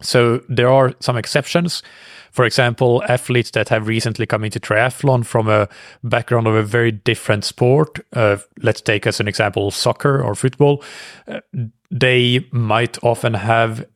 [0.00, 1.82] so there are some exceptions.
[2.30, 5.68] For example, athletes that have recently come into triathlon from a
[6.04, 7.98] background of a very different sport.
[8.12, 10.84] Uh, let's take as an example soccer or football.
[11.26, 11.40] Uh,
[11.90, 13.86] they might often have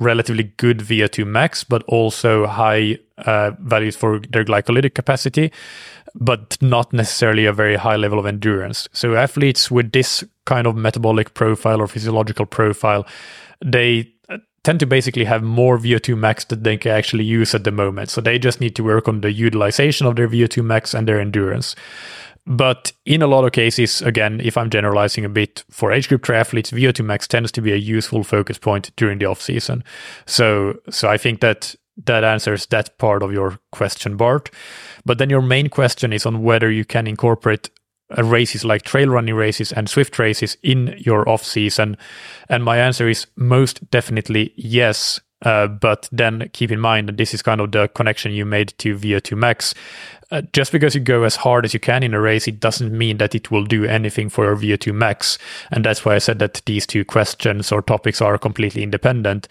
[0.00, 5.50] relatively good VO2 max, but also high uh, values for their glycolytic capacity,
[6.14, 8.88] but not necessarily a very high level of endurance.
[8.92, 13.06] So athletes with this kind of metabolic profile or physiological profile,
[13.64, 17.64] they uh, tend to basically have more VO2 max that they can actually use at
[17.64, 18.10] the moment.
[18.10, 21.20] So they just need to work on the utilization of their VO2 max and their
[21.20, 21.74] endurance.
[22.46, 26.22] But in a lot of cases, again, if I'm generalizing a bit for age group
[26.22, 29.84] triathletes, VO2 max tends to be a useful focus point during the off season.
[30.24, 34.50] So, so I think that that answers that part of your question, Bart.
[35.04, 37.70] But then your main question is on whether you can incorporate
[38.16, 41.96] uh, races like trail running races and Zwift races in your off season?
[42.48, 45.20] And my answer is most definitely yes.
[45.42, 48.74] Uh, but then keep in mind that this is kind of the connection you made
[48.78, 49.74] to VO2 max.
[50.30, 52.96] Uh, just because you go as hard as you can in a race, it doesn't
[52.96, 55.38] mean that it will do anything for your VO2 max.
[55.70, 59.48] And that's why I said that these two questions or topics are completely independent.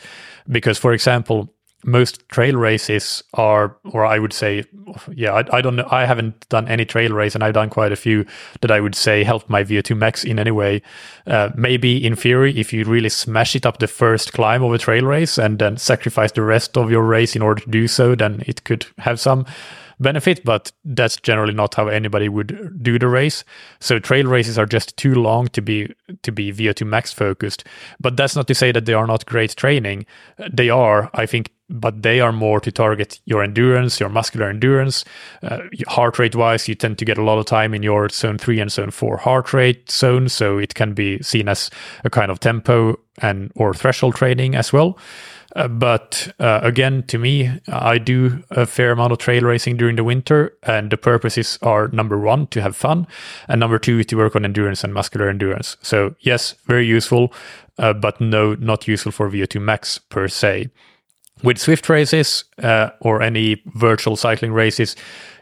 [0.47, 4.65] Because, for example, most trail races are, or I would say,
[5.13, 5.87] yeah, I, I, don't know.
[5.91, 8.25] I haven't done any trail race, and I've done quite a few
[8.61, 10.81] that I would say helped my VO2 max in any way.
[11.27, 14.77] Uh, maybe in theory, if you really smash it up the first climb of a
[14.77, 18.15] trail race and then sacrifice the rest of your race in order to do so,
[18.15, 19.45] then it could have some.
[19.99, 23.43] Benefit, but that's generally not how anybody would do the race.
[23.79, 27.63] So trail races are just too long to be to be VO2 max focused.
[27.99, 30.05] But that's not to say that they are not great training.
[30.51, 35.03] They are, I think, but they are more to target your endurance, your muscular endurance.
[35.43, 38.37] Uh, heart rate wise, you tend to get a lot of time in your zone
[38.37, 41.69] three and zone four heart rate zone, so it can be seen as
[42.03, 44.97] a kind of tempo and or threshold training as well.
[45.57, 49.95] Uh, but uh, again, to me, I do a fair amount of trail racing during
[49.95, 53.07] the winter, and the purposes are number one to have fun,
[53.47, 55.75] and number two to work on endurance and muscular endurance.
[55.81, 57.33] So yes, very useful,
[57.79, 60.69] uh, but no, not useful for VO2 max per se.
[61.41, 64.95] With Zwift races uh, or any virtual cycling races,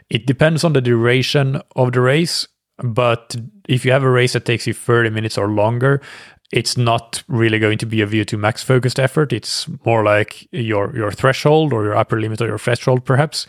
[0.08, 2.48] it depends on the duration of the race.
[2.78, 3.36] But
[3.68, 6.02] if you have a race that takes you 30 minutes or longer,
[6.52, 9.32] it's not really going to be a VO2 max focused effort.
[9.32, 13.46] It's more like your your threshold or your upper limit or your threshold, perhaps.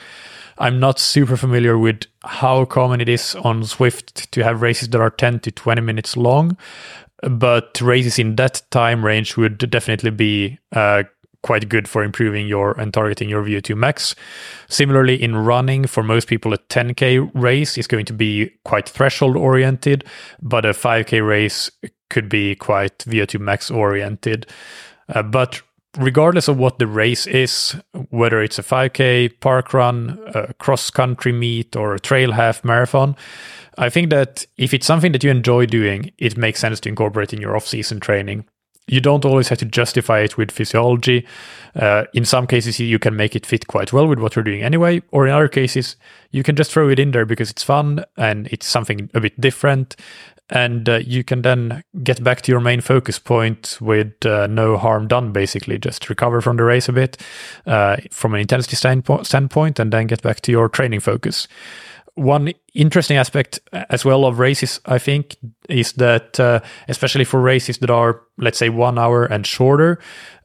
[0.59, 4.99] I'm not super familiar with how common it is on Zwift to have races that
[4.99, 6.57] are 10 to 20 minutes long,
[7.21, 11.03] but races in that time range would definitely be uh,
[11.43, 14.15] quite good for improving your and targeting your VO2 max.
[14.67, 19.37] Similarly, in running, for most people, a 10k race is going to be quite threshold
[19.37, 20.03] oriented,
[20.41, 21.69] but a 5k race
[22.09, 24.47] could be quite VO2 max oriented.
[25.09, 25.61] Uh, but
[25.97, 27.75] regardless of what the race is,
[28.09, 33.15] whether it's a 5K park run, a cross country meet, or a trail half marathon,
[33.77, 37.33] I think that if it's something that you enjoy doing, it makes sense to incorporate
[37.33, 38.45] in your off season training.
[38.89, 41.27] You don't always have to justify it with physiology.
[41.75, 44.63] Uh, in some cases, you can make it fit quite well with what you're doing
[44.63, 45.97] anyway, or in other cases,
[46.31, 49.39] you can just throw it in there because it's fun and it's something a bit
[49.39, 49.97] different
[50.49, 54.77] and uh, you can then get back to your main focus point with uh, no
[54.77, 55.77] harm done basically.
[55.77, 57.17] Just recover from the race a bit
[57.65, 61.47] uh, from an intensity standpoint and then get back to your training focus.
[62.15, 65.35] One interesting aspect uh, as well of races i think
[65.67, 69.99] is that uh, especially for races that are let's say one hour and shorter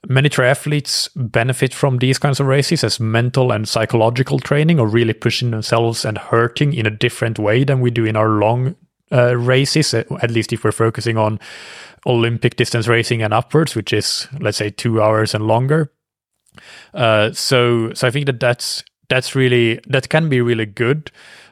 [0.09, 5.13] many triathletes benefit from these kinds of races as mental and psychological training or really
[5.13, 8.75] pushing themselves and hurting in a different way than we do in our long
[9.13, 11.39] uh, races, uh, at least if we're focusing on
[12.07, 15.93] Olympic distance racing and upwards, which is let's say two hours and longer.
[16.95, 21.11] Uh, so, so I think that that's that's really that can be really good.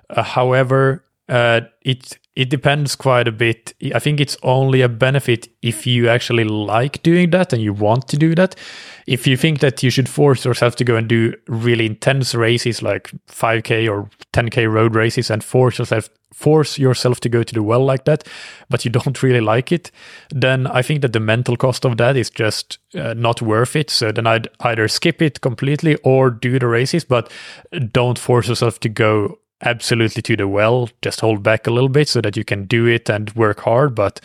[0.09, 3.75] Uh, however, uh, it it depends quite a bit.
[3.95, 8.09] I think it's only a benefit if you actually like doing that and you want
[8.09, 8.57] to do that.
[9.11, 12.81] If you think that you should force yourself to go and do really intense races
[12.81, 17.63] like 5k or 10k road races and force yourself force yourself to go to the
[17.63, 18.23] well like that,
[18.69, 19.91] but you don't really like it,
[20.31, 23.91] then I think that the mental cost of that is just uh, not worth it.
[23.91, 27.33] So then I'd either skip it completely or do the races, but
[27.91, 32.09] don't force yourself to go absolutely to the well just hold back a little bit
[32.09, 34.19] so that you can do it and work hard but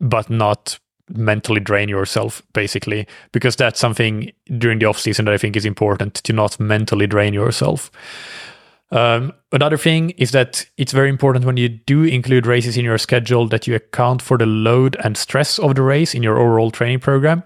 [0.00, 0.78] but not
[1.14, 5.64] mentally drain yourself basically because that's something during the off season that i think is
[5.64, 7.90] important to not mentally drain yourself
[8.90, 12.96] um, another thing is that it's very important when you do include races in your
[12.96, 16.70] schedule that you account for the load and stress of the race in your overall
[16.70, 17.42] training program,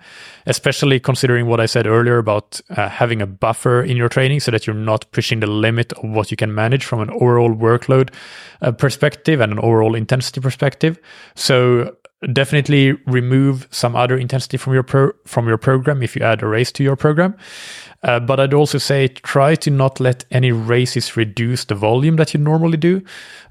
[0.46, 4.52] especially considering what I said earlier about uh, having a buffer in your training so
[4.52, 8.14] that you're not pushing the limit of what you can manage from an overall workload
[8.60, 10.96] uh, perspective and an overall intensity perspective.
[11.34, 11.96] So
[12.32, 16.46] definitely remove some other intensity from your pro- from your program if you add a
[16.46, 17.34] race to your program.
[18.04, 22.34] Uh, but I'd also say try to not let any races reduce the volume that
[22.34, 23.00] you normally do,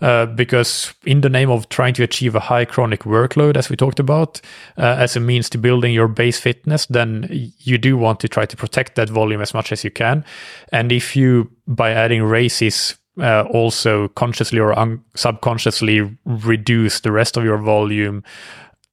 [0.02, 3.78] uh, because in the name of trying to achieve a high chronic workload, as we
[3.78, 4.42] talked about,
[4.78, 7.28] uh, as a means to building your base fitness, then
[7.60, 10.26] you do want to try to protect that volume as much as you can.
[10.72, 17.38] And if you, by adding races, uh, also consciously or un- subconsciously reduce the rest
[17.38, 18.24] of your volume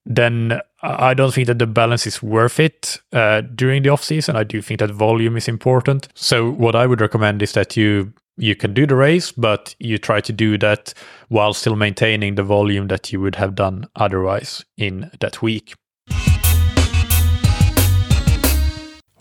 [0.05, 4.35] then I don't think that the balance is worth it uh, during the off season.
[4.35, 6.07] I do think that volume is important.
[6.15, 9.97] So what I would recommend is that you you can do the race, but you
[9.97, 10.93] try to do that
[11.27, 15.75] while still maintaining the volume that you would have done otherwise in that week.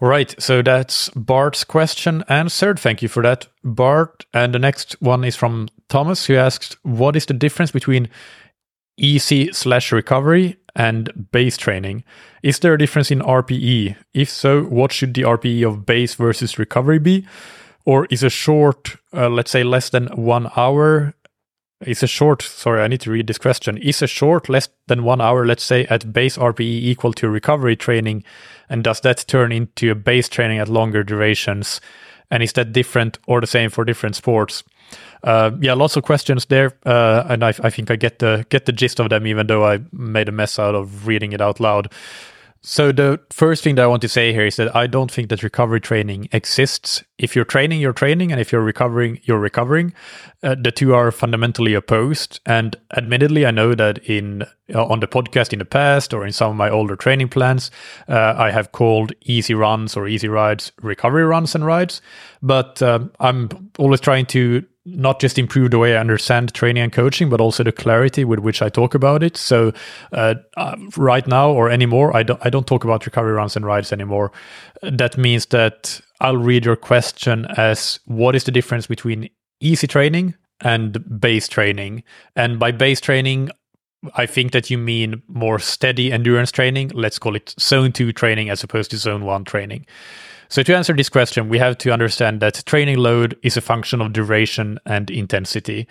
[0.01, 2.79] Right, so that's Bart's question answered.
[2.79, 4.27] Thank you for that, Bart.
[4.33, 8.09] And the next one is from Thomas, who asks, "What is the difference between
[8.99, 12.05] easy slash recovery and base training.
[12.43, 13.97] Is there a difference in RPE?
[14.13, 17.27] If so, what should the RPE of base versus recovery be?
[17.85, 21.15] Or is a short, uh, let's say less than one hour,
[21.87, 23.79] is a short, sorry, I need to read this question.
[23.79, 27.77] Is a short less than one hour, let's say at base RPE equal to recovery
[27.77, 28.25] training?
[28.69, 31.81] And does that turn into a base training at longer durations?
[32.31, 34.65] And is that different or the same for different sports?
[35.23, 38.67] Uh, yeah, lots of questions there, uh, and I, I, think I get the get
[38.67, 41.59] the gist of them, even though I made a mess out of reading it out
[41.59, 41.93] loud.
[42.61, 45.29] So the first thing that I want to say here is that I don't think
[45.29, 47.05] that recovery training exists.
[47.17, 49.95] If you're training, you're training, and if you're recovering, you're recovering.
[50.43, 52.41] Uh, the two are fundamentally opposed.
[52.47, 54.43] And admittedly, I know that in
[54.75, 57.71] uh, on the podcast in the past or in some of my older training plans,
[58.09, 62.03] uh, I have called easy runs or easy rides recovery runs and rides.
[62.43, 64.65] But um, I'm always trying to
[64.97, 68.41] not just improve the way I understand training and coaching, but also the clarity with
[68.41, 69.37] which I talk about it.
[69.37, 69.73] So
[70.13, 73.65] uh, uh, right now or anymore, I don't I don't talk about recovery runs and
[73.65, 74.33] rides anymore.
[74.83, 79.29] That means that I'll read your question as what is the difference between
[79.61, 82.03] easy training and base training,
[82.35, 83.51] and by base training.
[84.15, 86.93] I think that you mean more steady endurance training.
[86.95, 89.87] Let's call it zone two training as opposed to zone one training.
[90.51, 94.01] So, to answer this question, we have to understand that training load is a function
[94.01, 95.87] of duration and intensity.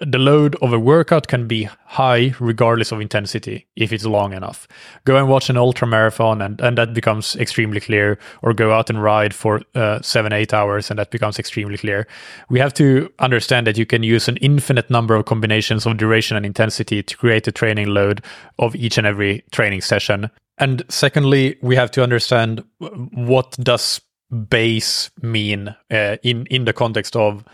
[0.00, 4.68] The load of a workout can be high regardless of intensity if it's long enough.
[5.06, 8.90] Go and watch an ultra marathon, and, and that becomes extremely clear, or go out
[8.90, 12.06] and ride for uh, seven, eight hours, and that becomes extremely clear.
[12.50, 16.36] We have to understand that you can use an infinite number of combinations of duration
[16.36, 18.22] and intensity to create a training load
[18.58, 20.30] of each and every training session.
[20.62, 24.00] And secondly, we have to understand what does
[24.48, 27.44] base mean uh, in in the context of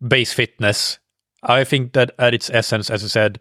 [0.00, 0.98] base fitness.
[1.42, 3.38] I think that at its essence, as I said,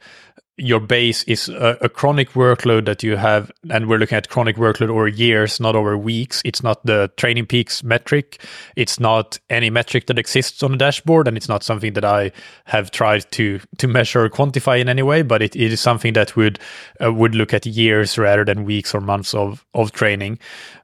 [0.58, 4.56] your base is a, a, chronic workload that you have, and we're looking at chronic
[4.56, 6.43] workload over years, not over weeks.
[6.45, 8.39] It's not the Training Peaks metric.
[8.76, 12.32] It's not any metric that exists on the dashboard, and it's not something that I
[12.66, 15.24] have tried to to measure or quantify in any way.
[15.24, 16.60] But it, it is something that would
[17.04, 20.38] uh, would look at years rather than weeks or months of of training.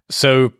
[0.09, 0.51] So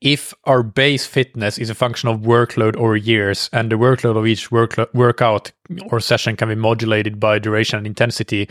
[0.00, 4.26] if our base fitness is a function of workload over years and the workload of
[4.26, 5.50] each worklo- workout
[5.90, 8.48] or session can be modulated by duration and intensity,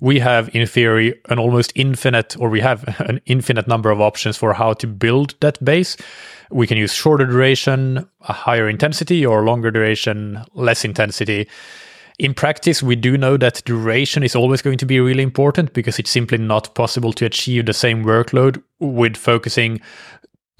[0.00, 4.36] we have in theory an almost infinite or we have an infinite number of options
[4.36, 5.96] for how to build that base.
[6.50, 11.48] We can use shorter duration, a higher intensity or longer duration, less intensity.
[12.18, 15.98] In practice, we do know that duration is always going to be really important because
[15.98, 19.80] it's simply not possible to achieve the same workload with focusing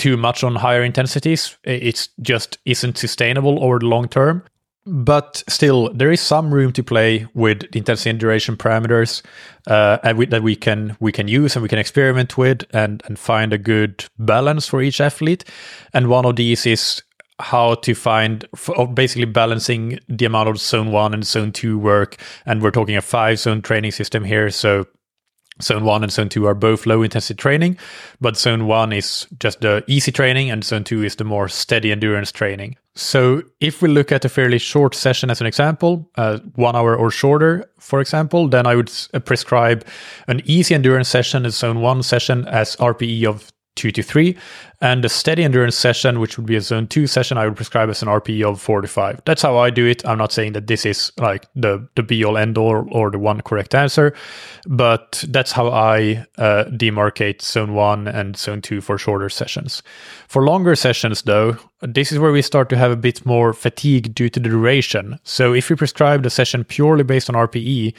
[0.00, 1.56] too much on higher intensities.
[1.64, 4.42] It just isn't sustainable over the long term.
[4.86, 9.22] But still, there is some room to play with the intensity and duration parameters,
[9.66, 13.52] uh, that we can we can use and we can experiment with and and find
[13.52, 15.44] a good balance for each athlete.
[15.92, 17.02] And one of these is
[17.38, 18.46] how to find
[18.94, 22.16] basically balancing the amount of zone one and zone two work.
[22.46, 24.86] And we're talking a five zone training system here, so
[25.62, 27.78] Zone 1 and Zone 2 are both low intensity training,
[28.20, 31.92] but Zone 1 is just the easy training and Zone 2 is the more steady
[31.92, 32.76] endurance training.
[32.96, 36.96] So, if we look at a fairly short session as an example, uh, one hour
[36.96, 39.86] or shorter, for example, then I would uh, prescribe
[40.26, 44.36] an easy endurance session, a Zone 1 session, as RPE of two to three.
[44.82, 47.90] And a steady endurance session, which would be a zone two session, I would prescribe
[47.90, 49.20] as an RPE of 45.
[49.26, 50.06] That's how I do it.
[50.06, 53.18] I'm not saying that this is like the, the be all end all or the
[53.18, 54.14] one correct answer,
[54.66, 59.82] but that's how I uh, demarcate zone one and zone two for shorter sessions.
[60.28, 64.14] For longer sessions, though, this is where we start to have a bit more fatigue
[64.14, 65.18] due to the duration.
[65.24, 67.94] So if we prescribe the session purely based on RPE,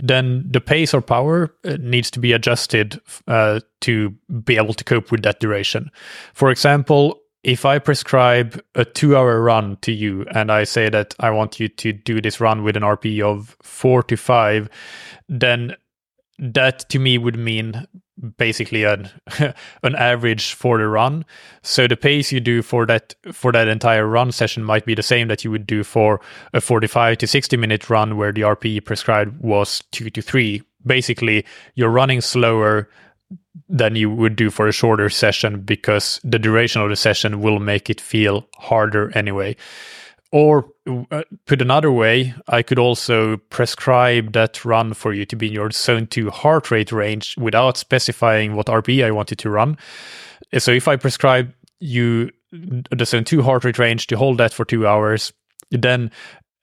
[0.00, 4.10] then the pace or power uh, needs to be adjusted uh, to
[4.44, 5.90] be able to cope with that duration.
[6.34, 11.14] For example, if I prescribe a two hour run to you and I say that
[11.18, 14.68] I want you to do this run with an RPE of four to five,
[15.28, 15.74] then
[16.38, 17.86] that to me would mean
[18.36, 19.10] basically an
[19.82, 21.24] an average for the run.
[21.62, 25.02] So the pace you do for that for that entire run session might be the
[25.02, 26.20] same that you would do for
[26.52, 30.62] a 45 to 60 minute run where the RPE prescribed was 2 to 3.
[30.84, 31.44] Basically,
[31.74, 32.88] you're running slower
[33.68, 37.58] than you would do for a shorter session because the duration of the session will
[37.58, 39.56] make it feel harder anyway.
[40.30, 40.66] Or
[41.10, 45.52] uh, put another way, I could also prescribe that run for you to be in
[45.52, 49.76] your zone 2 heart rate range without specifying what RPE I wanted to run.
[50.58, 54.64] So if I prescribe you the zone 2 heart rate range to hold that for
[54.64, 55.32] two hours,
[55.70, 56.10] then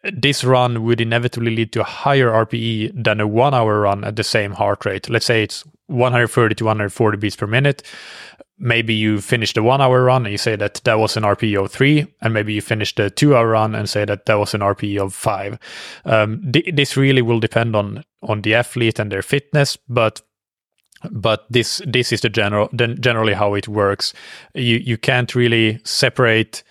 [0.04, 4.16] this run would inevitably lead to a higher RPE than a one hour run at
[4.16, 5.10] the same heart rate.
[5.10, 7.84] Let's say it's 130 to 140 beats per minute.
[8.58, 11.64] Maybe you finish the one hour run and you say that that was an RPE
[11.64, 14.54] of three, and maybe you finish the two hour run and say that that was
[14.54, 15.58] an RPE of five.
[16.04, 20.22] Um, th- this really will depend on on the athlete and their fitness, but
[21.10, 24.14] but this this is the general generally how it works.
[24.54, 26.64] You you can't really separate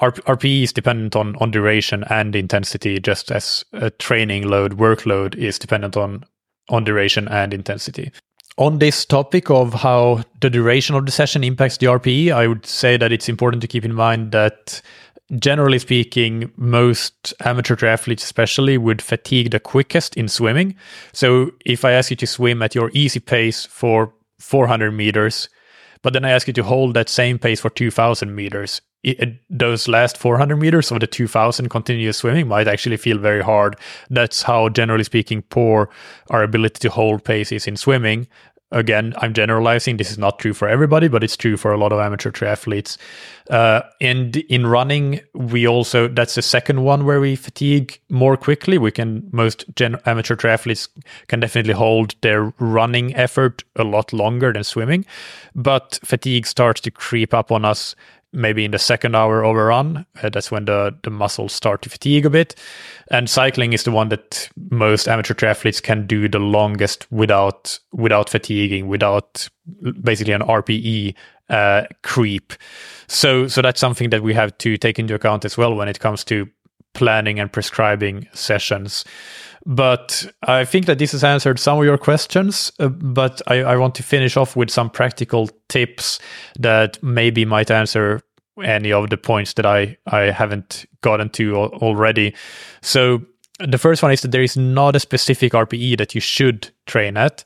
[0.00, 5.58] RPE is dependent on, on duration and intensity, just as a training load, workload is
[5.58, 6.24] dependent on,
[6.68, 8.10] on duration and intensity.
[8.56, 12.66] On this topic of how the duration of the session impacts the RPE, I would
[12.66, 14.82] say that it's important to keep in mind that
[15.38, 20.74] generally speaking, most amateur triathletes, especially, would fatigue the quickest in swimming.
[21.12, 25.48] So if I ask you to swim at your easy pace for 400 meters,
[26.02, 29.88] but then I ask you to hold that same pace for 2000 meters, it, those
[29.88, 33.76] last 400 meters of the 2000 continuous swimming might actually feel very hard.
[34.10, 35.88] That's how, generally speaking, poor
[36.30, 38.26] our ability to hold pace is in swimming
[38.72, 39.96] again, I'm generalizing.
[39.96, 42.96] This is not true for everybody, but it's true for a lot of amateur triathletes.
[43.48, 48.78] Uh, and in running, we also that's the second one where we fatigue more quickly.
[48.78, 50.88] We can most gen- amateur triathletes
[51.26, 55.04] can definitely hold their running effort a lot longer than swimming,
[55.54, 57.96] but fatigue starts to creep up on us
[58.32, 60.06] maybe in the second hour of a run.
[60.22, 62.54] Uh, that's when the, the muscles start to fatigue a bit.
[63.10, 68.28] And cycling is the one that most amateur triathletes can do the longest without without
[68.28, 69.48] fatiguing, without
[70.02, 71.14] basically an RPE
[71.48, 72.52] uh, creep.
[73.08, 76.00] So so that's something that we have to take into account as well when it
[76.00, 76.48] comes to
[76.92, 79.04] planning and prescribing sessions.
[79.66, 82.72] But I think that this has answered some of your questions.
[82.78, 86.18] Uh, but I, I want to finish off with some practical tips
[86.58, 88.20] that maybe might answer
[88.62, 92.34] any of the points that I, I haven't gotten to already.
[92.82, 93.22] So
[93.58, 97.16] the first one is that there is not a specific RPE that you should train
[97.16, 97.44] at.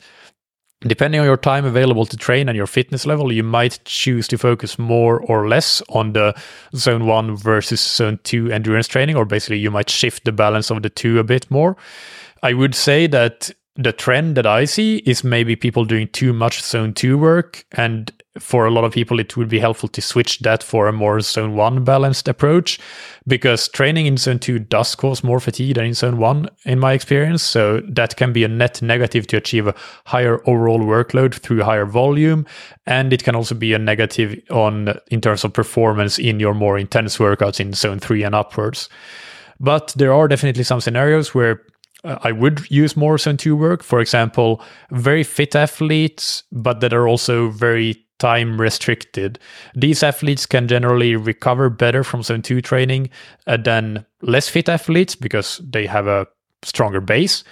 [0.86, 4.36] Depending on your time available to train and your fitness level, you might choose to
[4.36, 6.38] focus more or less on the
[6.76, 10.82] zone one versus zone two endurance training, or basically you might shift the balance of
[10.82, 11.76] the two a bit more.
[12.42, 16.62] I would say that the trend that I see is maybe people doing too much
[16.62, 17.64] zone two work.
[17.72, 20.92] And for a lot of people, it would be helpful to switch that for a
[20.92, 22.78] more zone one balanced approach
[23.26, 26.92] because training in zone two does cause more fatigue than in zone one, in my
[26.92, 27.42] experience.
[27.42, 31.86] So that can be a net negative to achieve a higher overall workload through higher
[31.86, 32.46] volume.
[32.86, 36.78] And it can also be a negative on in terms of performance in your more
[36.78, 38.88] intense workouts in zone three and upwards.
[39.58, 41.62] But there are definitely some scenarios where
[42.04, 43.82] I would use more Zone 2 work.
[43.82, 49.38] For example, very fit athletes, but that are also very time restricted.
[49.74, 53.10] These athletes can generally recover better from Zone 2 training
[53.46, 56.26] uh, than less fit athletes because they have a
[56.62, 57.44] stronger base.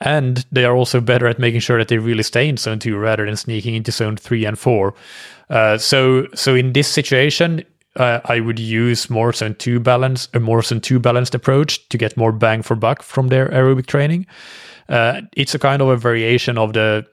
[0.00, 2.96] And they are also better at making sure that they really stay in Zone 2
[2.96, 4.94] rather than sneaking into Zone 3 and 4.
[5.50, 7.64] Uh, so, so in this situation,
[8.00, 11.98] uh, I would use more zone two balance, a more than two balanced approach to
[11.98, 14.26] get more bang for buck from their aerobic training.
[14.88, 17.06] Uh, it's a kind of a variation of the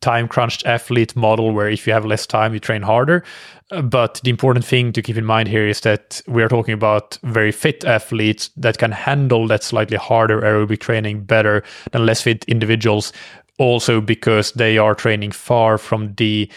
[0.00, 3.24] time crunched athlete model where if you have less time, you train harder.
[3.70, 6.74] Uh, but the important thing to keep in mind here is that we are talking
[6.74, 12.20] about very fit athletes that can handle that slightly harder aerobic training better than less
[12.20, 13.14] fit individuals
[13.58, 16.50] also because they are training far from the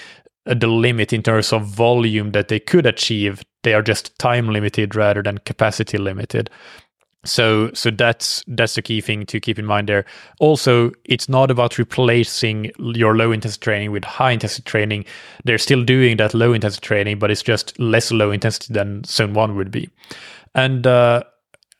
[0.47, 3.43] uh, the limit in terms of volume that they could achieve.
[3.63, 6.49] They are just time limited rather than capacity limited.
[7.25, 10.05] So so that's that's the key thing to keep in mind there.
[10.39, 15.05] Also, it's not about replacing your low intensity training with high intensity training.
[15.43, 19.33] They're still doing that low intensity training, but it's just less low intensity than zone
[19.33, 19.89] one would be.
[20.55, 21.23] And uh,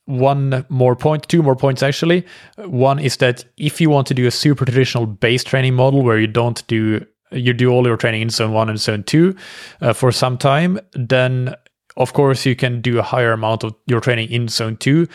[0.05, 2.25] one more point, two more points actually.
[2.57, 6.19] One is that if you want to do a super traditional base training model where
[6.19, 9.35] you don't do you do all your training in zone one and zone two
[9.81, 11.53] uh, for some time, then
[11.97, 15.07] of course you can do a higher amount of your training in zone two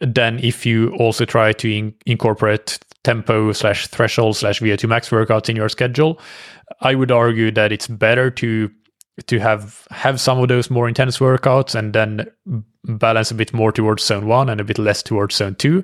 [0.00, 5.48] than if you also try to in- incorporate tempo slash threshold slash VO2 max workouts
[5.48, 6.20] in your schedule.
[6.80, 8.70] I would argue that it's better to
[9.26, 12.30] to have have some of those more intense workouts and then
[12.84, 15.82] balance a bit more towards zone one and a bit less towards zone two.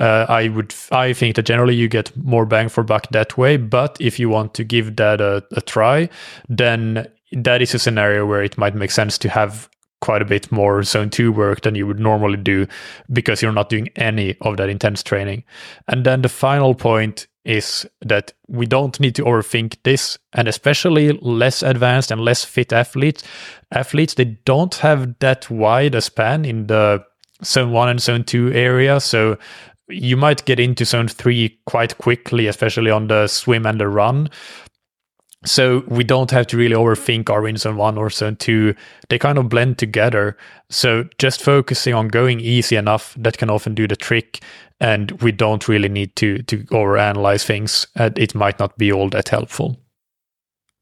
[0.00, 3.56] Uh, I would I think that generally you get more bang for buck that way.
[3.56, 6.08] But if you want to give that a, a try,
[6.48, 9.68] then that is a scenario where it might make sense to have
[10.04, 12.66] quite a bit more zone 2 work than you would normally do
[13.10, 15.42] because you're not doing any of that intense training.
[15.88, 21.12] And then the final point is that we don't need to overthink this and especially
[21.22, 23.22] less advanced and less fit athletes
[23.70, 27.02] athletes they don't have that wide a span in the
[27.42, 29.36] zone 1 and zone 2 area so
[29.88, 34.30] you might get into zone 3 quite quickly especially on the swim and the run
[35.44, 38.74] so we don't have to really overthink our in zone one or zone two.
[39.08, 40.36] They kind of blend together.
[40.70, 44.42] So just focusing on going easy enough that can often do the trick.
[44.80, 47.86] And we don't really need to to overanalyze things.
[47.96, 49.78] it might not be all that helpful.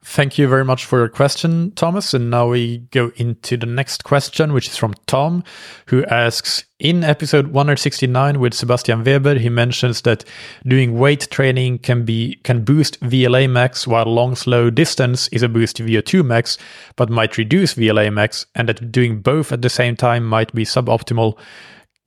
[0.05, 2.13] Thank you very much for your question, Thomas.
[2.13, 5.45] And now we go into the next question, which is from Tom,
[5.87, 10.25] who asks In episode 169 with Sebastian Weber, he mentions that
[10.67, 15.49] doing weight training can be can boost VLA max while long slow distance is a
[15.49, 16.59] boost to VO2 max,
[16.97, 20.65] but might reduce VLA max, and that doing both at the same time might be
[20.65, 21.39] suboptimal.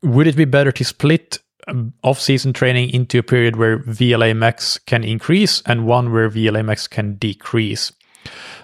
[0.04, 4.78] Would it be better to split Um, off-season training into a period where VLA max
[4.86, 7.92] can increase and one where VLA max can decrease.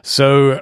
[0.04, 0.62] So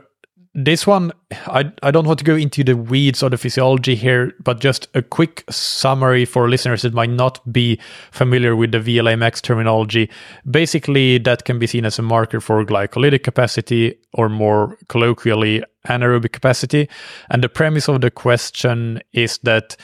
[0.56, 1.12] this one,
[1.48, 4.88] I, I don't want to go into the weeds of the physiology here, but just
[4.96, 7.80] a quick summary for listeners that might not be
[8.12, 10.10] familiar with the VLA max terminology.
[10.50, 16.32] Basically, that can be seen as a marker for glycolytic capacity, or more colloquially, anaerobic
[16.32, 16.90] capacity.
[17.30, 19.78] And the premise of the question is that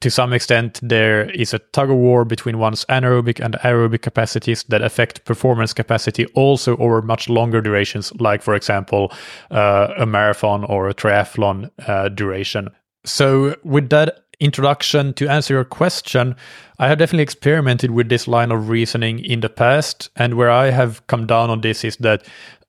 [0.00, 4.64] to some extent, there is a tug of war between one's anaerobic and aerobic capacities
[4.64, 9.12] that affect performance capacity also over much longer durations, like, for example,
[9.50, 12.68] uh, a marathon or a triathlon uh, duration.
[13.04, 16.36] So, with that introduction to answer your question,
[16.78, 20.10] I have definitely experimented with this line of reasoning in the past.
[20.16, 22.26] And where I have come down on this is that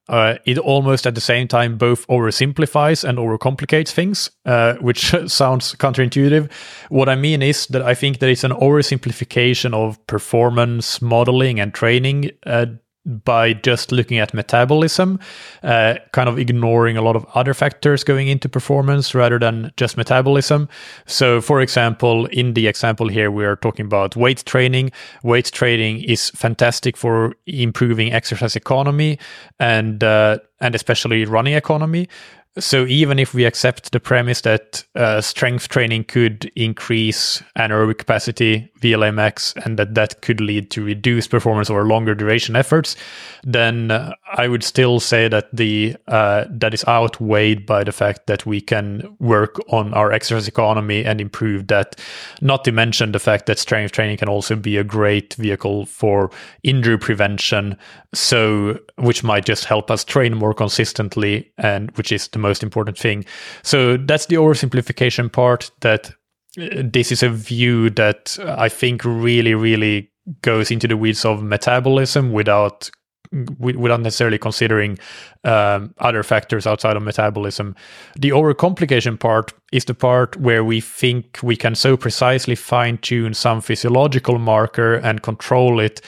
[0.09, 5.75] uh, it almost at the same time both oversimplifies and overcomplicates things, uh, which sounds
[5.75, 6.51] counterintuitive.
[6.89, 11.73] What I mean is that I think that it's an oversimplification of performance modeling and
[11.73, 12.67] training uh,
[13.07, 15.19] by just looking at metabolism,
[15.63, 19.95] uh, kind of ignoring a lot of other factors going into performance rather than just
[19.95, 20.67] metabolism.
[21.05, 24.91] So, for example, in the example here, we are talking about weight training.
[25.23, 29.17] Weight training is fantastic for improving exercise economy
[29.59, 32.07] and uh, and especially running economy.
[32.59, 38.71] So even if we accept the premise that uh, strength training could increase anaerobic capacity,
[38.81, 42.95] VLA max, and that that could lead to reduced performance over longer duration efforts,
[43.43, 48.27] then uh, I would still say that the uh, that is outweighed by the fact
[48.27, 51.95] that we can work on our exercise economy and improve that.
[52.41, 56.31] Not to mention the fact that strength training can also be a great vehicle for
[56.63, 57.77] injury prevention,
[58.13, 62.97] so which might just help us train more consistently, and which is the most important
[62.97, 63.25] thing.
[63.63, 66.11] So that's the oversimplification part that
[66.59, 70.09] uh, this is a view that I think really, really
[70.41, 72.89] goes into the weeds of metabolism without
[73.59, 74.97] without necessarily considering
[75.47, 77.75] um, other factors outside of metabolism.
[78.15, 83.33] The overcomplication part is the part where we think we can so precisely fine tune
[83.33, 86.01] some physiological marker and control it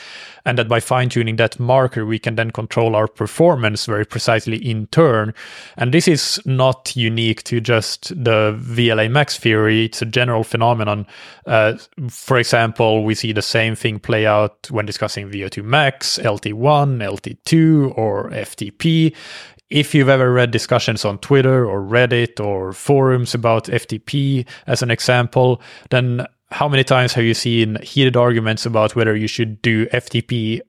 [0.45, 4.57] and that by fine tuning that marker, we can then control our performance very precisely
[4.57, 5.33] in turn.
[5.77, 11.05] And this is not unique to just the VLA max theory, it's a general phenomenon.
[11.45, 11.77] Uh,
[12.09, 17.97] for example, we see the same thing play out when discussing VO2 max, LT1, LT2,
[17.97, 19.15] or FTP
[19.69, 24.89] if you've ever read discussions on Twitter or Reddit or forums about FTP as an
[24.89, 25.61] example,
[25.91, 30.61] then how many times have you seen heated arguments about whether you should do FTP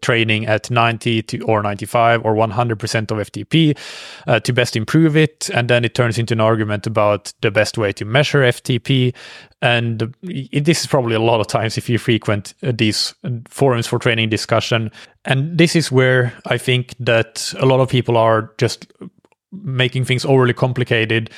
[0.00, 3.78] training at 90 to, or 95 or 100% of FTP
[4.26, 5.50] uh, to best improve it.
[5.50, 9.14] And then it turns into an argument about the best way to measure FTP.
[9.60, 13.14] And it, this is probably a lot of times if you frequent uh, these
[13.48, 14.90] forums for training discussion.
[15.24, 18.86] And this is where I think that a lot of people are just
[19.52, 21.30] making things overly complicated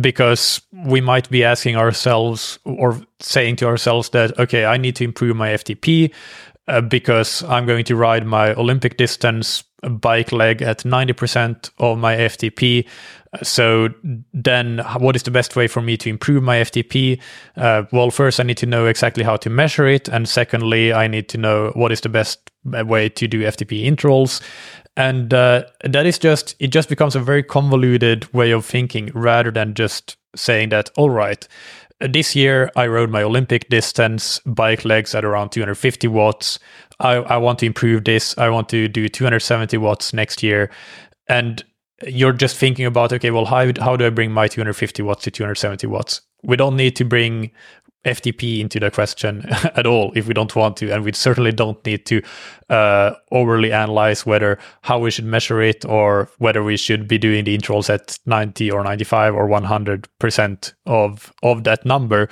[0.00, 5.02] because we might be asking ourselves or saying to ourselves that okay i need to
[5.02, 6.12] improve my ftp
[6.68, 9.64] uh, because i'm going to ride my olympic distance
[10.00, 12.84] bike leg at 90% of my ftp
[13.42, 13.88] so
[14.32, 17.20] then what is the best way for me to improve my ftp
[17.56, 21.06] uh, well first i need to know exactly how to measure it and secondly i
[21.06, 24.40] need to know what is the best way to do ftp intervals.
[24.96, 29.50] And uh, that is just it just becomes a very convoluted way of thinking rather
[29.50, 31.46] than just saying that all right
[32.00, 36.58] this year i rode my olympic distance bike legs at around 250 watts.
[37.00, 38.36] I, I want to improve this.
[38.38, 40.70] I want to do 270 watts next year.
[41.28, 41.64] And
[42.06, 45.30] you're just thinking about okay well how, how do i bring my 250 watts to
[45.30, 46.20] 270 watts?
[46.44, 47.50] We don't need to bring
[48.04, 49.44] FTP into the question
[49.74, 52.22] at all if we don't want to, and we certainly don't need to
[52.70, 57.44] uh, overly analyze whether how we should measure it or whether we should be doing
[57.44, 62.28] the intervals at 90 or 95 or 100 percent of of that number.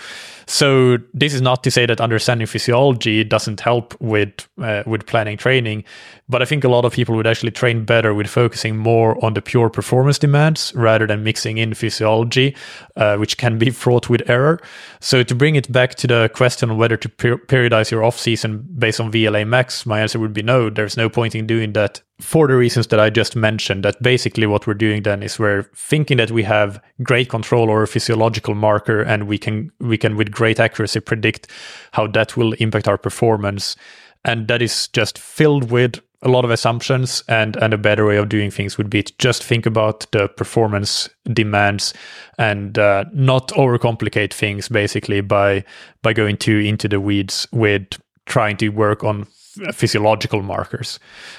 [0.46, 5.36] So this is not to say that understanding physiology doesn't help with uh, with planning
[5.36, 5.84] training,
[6.28, 9.34] but I think a lot of people would actually train better with focusing more on
[9.34, 12.56] the pure performance demands rather than mixing in physiology,
[12.96, 14.60] uh, which can be fraught with error.
[15.00, 18.18] So to bring it back to the question of whether to per- periodize your off
[18.18, 20.70] season based on VLA max, my answer would be no.
[20.70, 23.84] There's no point in doing that for the reasons that I just mentioned.
[23.84, 27.82] That basically what we're doing then is we're thinking that we have great control over
[27.82, 31.48] a physiological marker, and we can we can with great accuracy predict
[31.92, 33.76] how that will impact our performance,
[34.24, 38.16] and that is just filled with a lot of assumptions and and a better way
[38.16, 41.92] of doing things would be to just think about the performance demands
[42.38, 45.64] and uh, not overcomplicate things basically by
[46.02, 47.86] by going too into the weeds with
[48.26, 49.26] trying to work on
[49.72, 50.98] physiological markers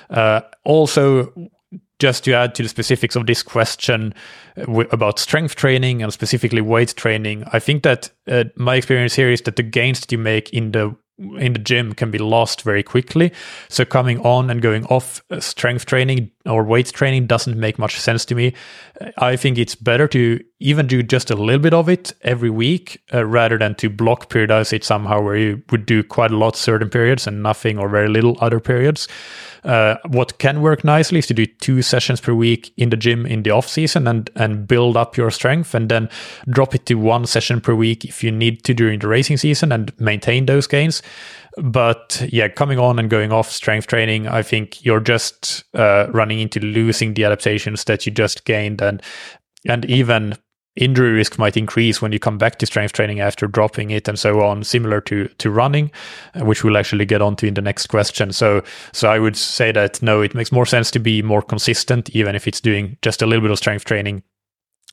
[0.09, 1.32] uh, also
[1.99, 4.13] just to add to the specifics of this question
[4.55, 9.15] uh, w- about strength training and specifically weight training, I think that uh, my experience
[9.15, 10.95] here is that the gains that you make in the
[11.39, 13.32] in the gym can be lost very quickly.
[13.70, 17.99] So coming on and going off uh, strength training or weight training doesn't make much
[17.99, 18.53] sense to me.
[19.18, 23.01] I think it's better to even do just a little bit of it every week
[23.14, 26.55] uh, rather than to block periodize it somehow where you would do quite a lot
[26.55, 29.08] certain periods and nothing or very little other periods.
[29.64, 33.26] Uh, what can work nicely is to do two sessions per week in the gym
[33.26, 36.10] in the off season and and build up your strength and then
[36.49, 39.72] drop it to one session per week if you need to during the racing season
[39.72, 41.01] and maintain those gains
[41.60, 46.39] but yeah, coming on and going off strength training, I think you're just uh, running
[46.39, 49.01] into losing the adaptations that you just gained, and
[49.68, 50.36] and even
[50.78, 54.17] injury risk might increase when you come back to strength training after dropping it and
[54.17, 55.91] so on similar to to running
[56.36, 58.63] uh, which we'll actually get onto in the next question so
[58.93, 62.36] so i would say that no it makes more sense to be more consistent even
[62.36, 64.23] if it's doing just a little bit of strength training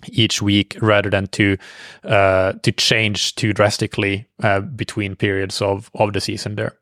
[0.09, 1.57] each week rather than to
[2.05, 6.77] uh, to change too drastically uh, between periods of of the season there.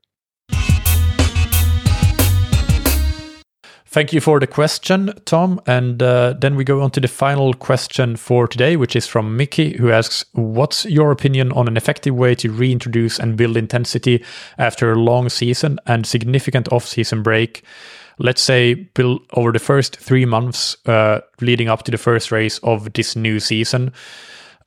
[3.92, 5.60] Thank you for the question, Tom.
[5.66, 9.36] And uh, then we go on to the final question for today, which is from
[9.36, 14.24] Mickey, who asks What's your opinion on an effective way to reintroduce and build intensity
[14.56, 17.64] after a long season and significant off season break?
[18.18, 22.58] let's say Bill, over the first three months uh, leading up to the first race
[22.58, 23.92] of this new season,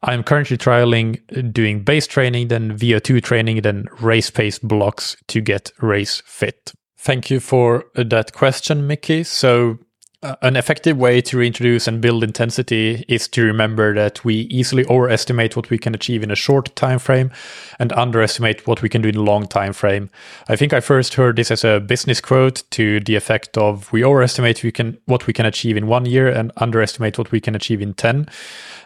[0.04, 5.72] I'm currently trialing doing base training, then VO2 training, then race pace blocks to get
[5.80, 6.74] race fit.
[7.06, 9.24] Thank you for that question, Mickey.
[9.24, 9.78] So
[10.24, 14.88] uh, an effective way to reintroduce and build intensity is to remember that we easily
[14.88, 17.30] overestimate what we can achieve in a short time frame
[17.78, 20.10] and underestimate what we can do in a long time frame.
[20.50, 24.04] I think I first heard this as a business quote to the effect of we
[24.04, 27.54] overestimate we can what we can achieve in 1 year and underestimate what we can
[27.54, 28.28] achieve in 10.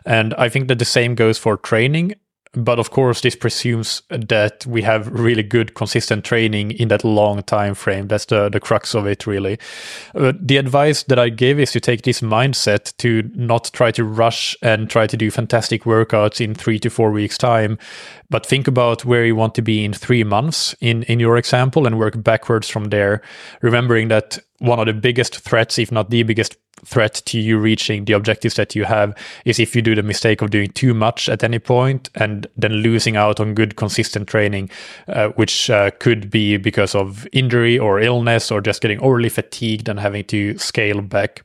[0.05, 2.15] And I think that the same goes for training
[2.53, 7.43] but of course this presumes that we have really good consistent training in that long
[7.43, 8.07] time frame.
[8.07, 9.59] That's the, the crux of it really.
[10.15, 14.03] Uh, the advice that i give is to take this mindset to not try to
[14.03, 17.77] rush and try to do fantastic workouts in three to four weeks time
[18.29, 21.85] but think about where you want to be in three months in in your example
[21.85, 23.21] and work backwards from there
[23.61, 28.05] remembering that one of the biggest threats if not the biggest threat to you reaching
[28.05, 29.15] the objectives that you have
[29.45, 32.71] is if you do the mistake of doing too much at any point and then
[32.73, 34.69] losing out on good consistent training
[35.07, 39.89] uh, which uh, could be because of injury or illness or just getting overly fatigued
[39.89, 41.43] and having to scale back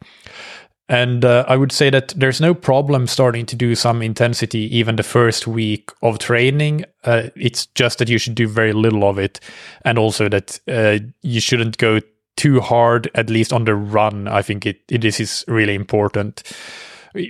[0.88, 4.96] and uh, I would say that there's no problem starting to do some intensity even
[4.96, 6.84] the first week of training.
[7.04, 9.40] Uh, it's just that you should do very little of it.
[9.84, 12.00] And also that uh, you shouldn't go
[12.36, 14.28] too hard, at least on the run.
[14.28, 16.42] I think it, this is, is really important.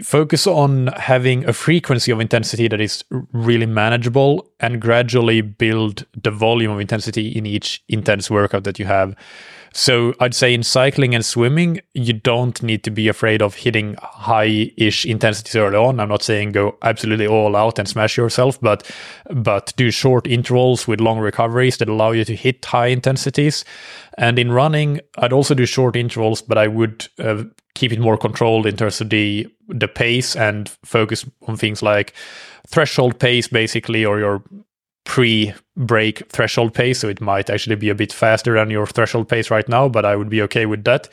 [0.03, 6.31] Focus on having a frequency of intensity that is really manageable and gradually build the
[6.31, 9.15] volume of intensity in each intense workout that you have.
[9.77, 13.97] So I'd say in cycling and swimming, you don't need to be afraid of hitting
[14.01, 15.99] high ish intensities early on.
[15.99, 18.89] I'm not saying go absolutely all out and smash yourself, but
[19.31, 23.65] but do short intervals with long recoveries that allow you to hit high intensities.
[24.17, 27.43] And in running, I'd also do short intervals, but I would uh,
[27.75, 32.15] keep it more controlled in terms of the the pace and focus on things like
[32.69, 34.45] threshold pace, basically, or your
[35.05, 39.51] pre-break threshold pace so it might actually be a bit faster than your threshold pace
[39.51, 41.09] right now but i would be okay with that.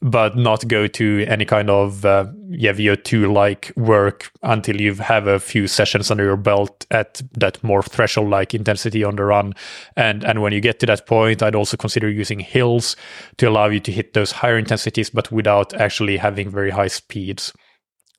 [0.00, 5.26] But not go to any kind of uh, yeah vo2 like work until you have
[5.26, 9.54] a few sessions under your belt at that more threshold like intensity on the run.
[9.96, 12.96] And and when you get to that point i'd also consider using hills
[13.38, 17.52] to allow you to hit those higher intensities but without actually having very high speeds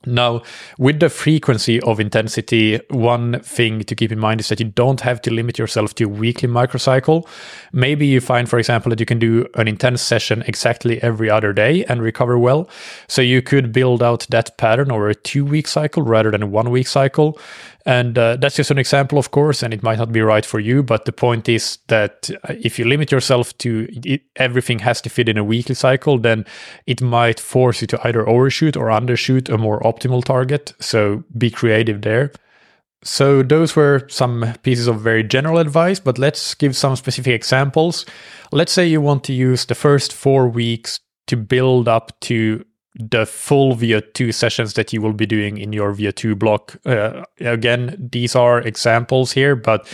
[0.06, 0.42] now,
[0.78, 5.02] with the frequency of intensity, one thing to keep in mind is that you don't
[5.02, 7.28] have to limit yourself to a weekly microcycle.
[7.74, 11.52] Maybe you find, for example, that you can do an intense session exactly every other
[11.52, 12.66] day and recover well.
[13.08, 16.46] So you could build out that pattern over a two week cycle rather than a
[16.46, 17.38] one week cycle.
[17.86, 20.60] And uh, that's just an example, of course, and it might not be right for
[20.60, 20.82] you.
[20.82, 25.10] But the point is that uh, if you limit yourself to it, everything has to
[25.10, 26.44] fit in a weekly cycle, then
[26.86, 30.74] it might force you to either overshoot or undershoot a more optimal target.
[30.78, 32.32] So be creative there.
[33.02, 38.04] So those were some pieces of very general advice, but let's give some specific examples.
[38.52, 42.64] Let's say you want to use the first four weeks to build up to
[43.00, 46.76] the full VO2 sessions that you will be doing in your VO2 block.
[46.84, 49.88] Uh, again, these are examples here, but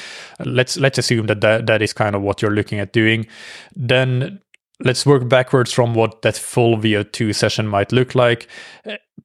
[0.45, 3.27] let's let's assume that, that that is kind of what you're looking at doing.
[3.75, 4.41] Then
[4.81, 8.49] let's work backwards from what that full VO2 session might look like.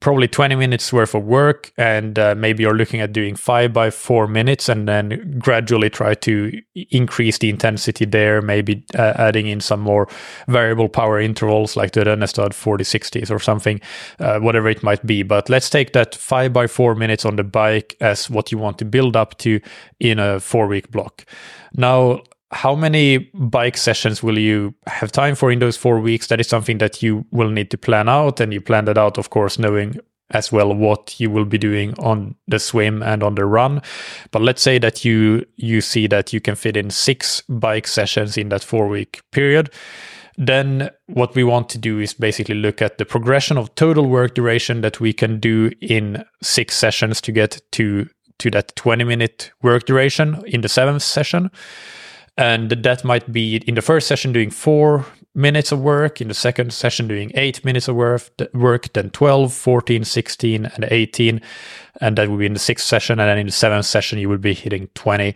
[0.02, 3.91] Probably 20 minutes worth of work, and uh, maybe you're looking at doing five by
[3.91, 9.62] four minutes and then gradually try to increase the intensity there, maybe uh, adding in
[9.62, 10.08] some more
[10.47, 13.80] variable power intervals like the Rønnestad 4060s or something,
[14.20, 15.22] uh, whatever it might be.
[15.22, 18.80] But let's take that five by four minutes on the bike as what you want
[18.80, 19.62] to build up to
[19.99, 21.26] in a four week block.
[21.76, 26.28] Now, how many bike sessions will you have time for in those four weeks?
[26.28, 29.18] That is something that you will need to plan out, and you plan that out,
[29.18, 29.97] of course, knowing
[30.32, 33.82] as well what you will be doing on the swim and on the run.
[34.32, 38.38] But let's say that you you see that you can fit in six bike sessions
[38.38, 39.70] in that four week period.
[40.38, 44.34] Then what we want to do is basically look at the progression of total work
[44.34, 48.08] duration that we can do in six sessions to get to
[48.39, 51.52] to that 20 minute work duration in the seventh session
[52.38, 56.34] and that might be in the first session doing four minutes of work, in the
[56.34, 61.42] second session doing eight minutes of work, then 12, 14, 16, and 18.
[62.00, 63.20] And that would be in the sixth session.
[63.20, 65.36] And then in the seventh session, you would be hitting 20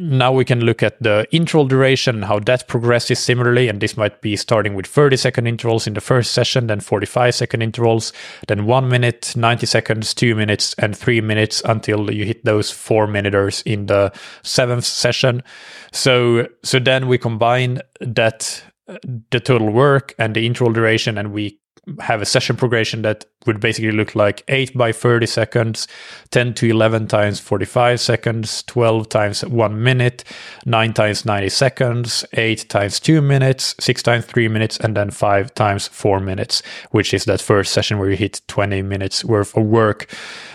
[0.00, 0.18] Mm-hmm.
[0.18, 3.68] now we can look at the interval duration how that progresses similarly.
[3.68, 7.32] And this might be starting with 30 second intervals in the first session, then 45
[7.32, 8.12] second intervals,
[8.48, 13.06] then one minute, 90 seconds, two minutes, and three minutes until you hit those four
[13.06, 15.44] minuters in the seventh session.
[15.92, 18.96] So, so then we combine that uh,
[19.30, 21.60] the total work and the interval duration and we
[22.00, 25.86] have a session progression that would basically look like 8 by 30 seconds,
[26.30, 30.24] 10 to 11 times 45 seconds, 12 times 1 minute,
[30.64, 35.54] 9 times 90 seconds, 8 times 2 minutes, 6 times 3 minutes, and then 5
[35.54, 39.64] times 4 minutes, which is that first session where you hit 20 minutes worth of
[39.64, 40.12] work.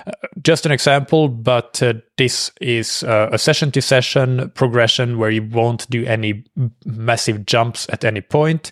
[0.07, 0.11] Uh,
[0.41, 5.43] just an example, but uh, this is uh, a session to session progression where you
[5.43, 6.43] won't do any
[6.85, 8.71] massive jumps at any point.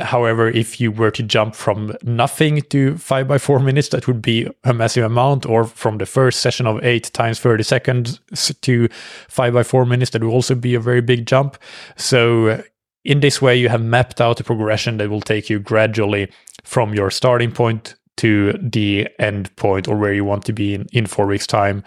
[0.00, 4.22] However, if you were to jump from nothing to five by four minutes, that would
[4.22, 5.46] be a massive amount.
[5.46, 8.20] Or from the first session of eight times 30 seconds
[8.62, 8.88] to
[9.28, 11.58] five by four minutes, that would also be a very big jump.
[11.96, 12.62] So, uh,
[13.04, 16.30] in this way, you have mapped out a progression that will take you gradually
[16.62, 20.86] from your starting point to the end point or where you want to be in,
[20.92, 21.82] in four weeks' time.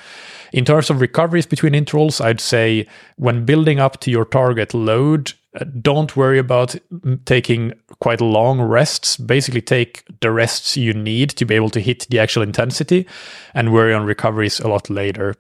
[0.52, 5.34] In terms of recoveries between intervals, I'd say when building up to your target load,
[5.82, 6.76] don't worry about
[7.26, 9.18] taking quite long rests.
[9.18, 13.08] Basically, take the rests you need to be able to hit the actual intensity
[13.54, 15.36] and worry on recoveries a lot later.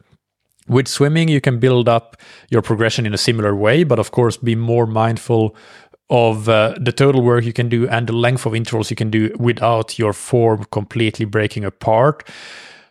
[0.67, 2.17] With swimming, you can build up
[2.49, 5.55] your progression in a similar way, but of course, be more mindful
[6.09, 9.09] of uh, the total work you can do and the length of intervals you can
[9.09, 12.27] do without your form completely breaking apart.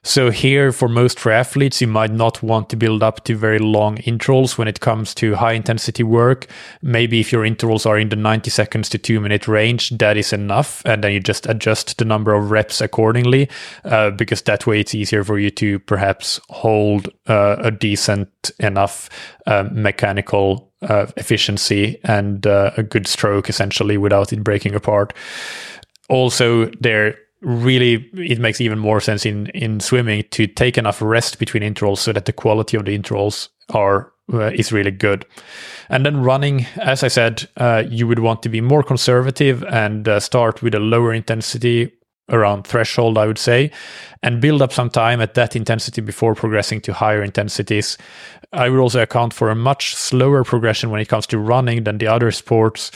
[0.07, 3.97] So here, for most triathletes, you might not want to build up to very long
[3.99, 6.47] intervals when it comes to high intensity work.
[6.83, 10.31] Maybe if your intervals are in the 90 seconds to two minute range, that is
[10.35, 10.83] enough.
[10.85, 13.49] And then you just adjust the number of reps accordingly,
[13.85, 19.09] uh, because that way it's easier for you to perhaps hold uh, a decent enough
[19.47, 20.71] uh, mechanical
[21.17, 25.15] efficiency and uh, a good stroke essentially without it breaking apart.
[26.11, 31.39] Also, there really it makes even more sense in in swimming to take enough rest
[31.39, 35.27] between intervals so that the quality of the intervals are uh, is really good.
[35.91, 40.09] And then running, as I said, uh, you would want to be more conservative and
[40.09, 41.93] uh, start with a lower intensity
[42.31, 43.71] around threshold, I would say,
[44.23, 47.99] and build up some time at that intensity before progressing to higher intensities.
[48.53, 51.99] I would also account for a much slower progression when it comes to running than
[51.99, 52.91] the other sports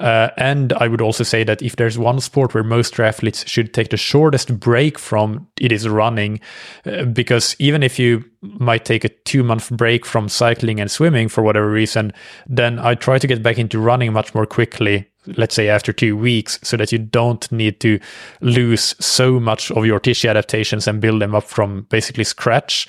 [0.00, 3.72] uh, and I would also say that if there's one sport where most triathletes should
[3.72, 6.40] take the shortest break from, it is running.
[6.84, 11.28] Uh, because even if you might take a two month break from cycling and swimming
[11.28, 12.12] for whatever reason,
[12.46, 15.08] then I try to get back into running much more quickly.
[15.26, 17.98] Let's say after two weeks, so that you don't need to
[18.42, 22.86] lose so much of your tissue adaptations and build them up from basically scratch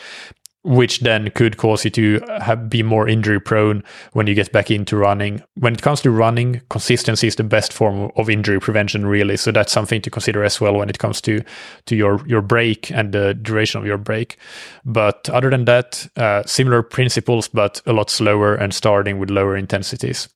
[0.65, 4.71] which then could cause you to have, be more injury prone when you get back
[4.71, 5.41] into running.
[5.53, 9.37] When it comes to running, consistency is the best form of injury prevention, really.
[9.37, 11.41] So that's something to consider as well when it comes to
[11.85, 14.37] to your your break and the duration of your break.
[14.83, 19.55] But other than that, uh, similar principles, but a lot slower and starting with lower
[19.55, 20.29] intensities.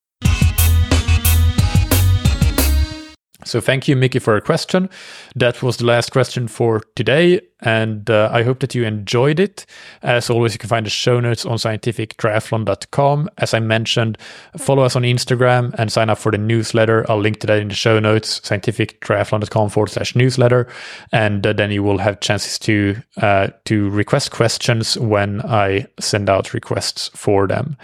[3.46, 4.90] So thank you, Mickey, for a question.
[5.36, 9.66] That was the last question for today and uh, I hope that you enjoyed it.
[10.02, 13.30] As always, you can find the show notes on scientifictriathlon.com.
[13.38, 14.18] As I mentioned,
[14.58, 17.06] follow us on Instagram and sign up for the newsletter.
[17.10, 20.68] I'll link to that in the show notes, scientifictriathlon.com forward slash newsletter.
[21.12, 26.30] And uh, then you will have chances to, uh, to request questions when I send
[26.30, 27.78] out requests for them.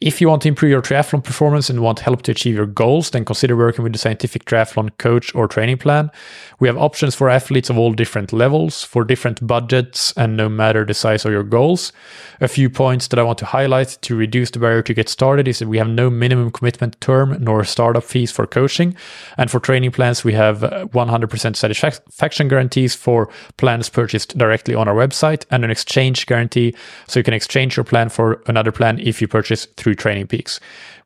[0.00, 3.10] If you want to improve your triathlon performance and want help to achieve your goals,
[3.10, 6.10] then consider working with the Scientific Triathlon coach or training plan.
[6.58, 10.84] We have options for athletes of all different levels, for different budgets, and no matter
[10.84, 11.92] the size of your goals.
[12.40, 15.48] A few points that I want to highlight to reduce the barrier to get started
[15.48, 18.96] is that we have no minimum commitment term nor startup fees for coaching.
[19.36, 23.28] And for training plans, we have uh, 100% satisfaction guarantees for
[23.58, 26.74] plans purchased directly on our website and an exchange guarantee.
[27.06, 30.58] So you can exchange your plan for another plan if you purchase through Training Peaks.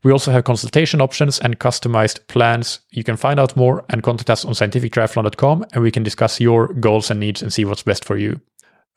[0.02, 2.80] We also have consultation options and customized plans.
[2.90, 6.68] You can find out more and contact us on scientifictriathlon.com and we can discuss your
[6.68, 8.40] goals and needs and see what's best for you.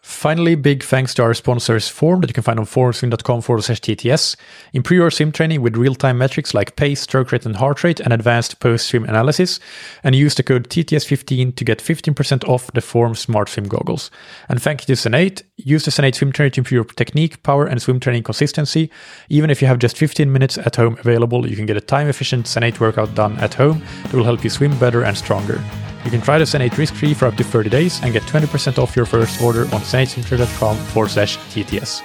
[0.03, 3.79] Finally, big thanks to our sponsors Form that you can find on formswim.com forward slash
[3.79, 4.35] TTS.
[4.73, 8.01] Improve your swim training with real time metrics like pace, stroke rate, and heart rate,
[8.01, 9.61] and advanced post swim analysis.
[10.03, 14.11] And use the code TTS15 to get 15% off the Form Smart Swim goggles.
[14.49, 15.41] And thank you to Zen8.
[15.55, 18.91] Use the Zen8 swim trainer to improve your technique, power, and swim training consistency.
[19.29, 22.09] Even if you have just 15 minutes at home available, you can get a time
[22.09, 25.63] efficient Zen8 workout done at home that will help you swim better and stronger.
[26.03, 28.95] You can try the ZEN8 risk-free for up to 30 days and get 20% off
[28.95, 32.01] your first order on zen8swimtrainer.com forward slash TTS.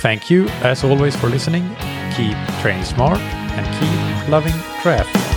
[0.00, 1.68] Thank you, as always, for listening.
[2.16, 5.35] Keep training smart and keep loving triathlon.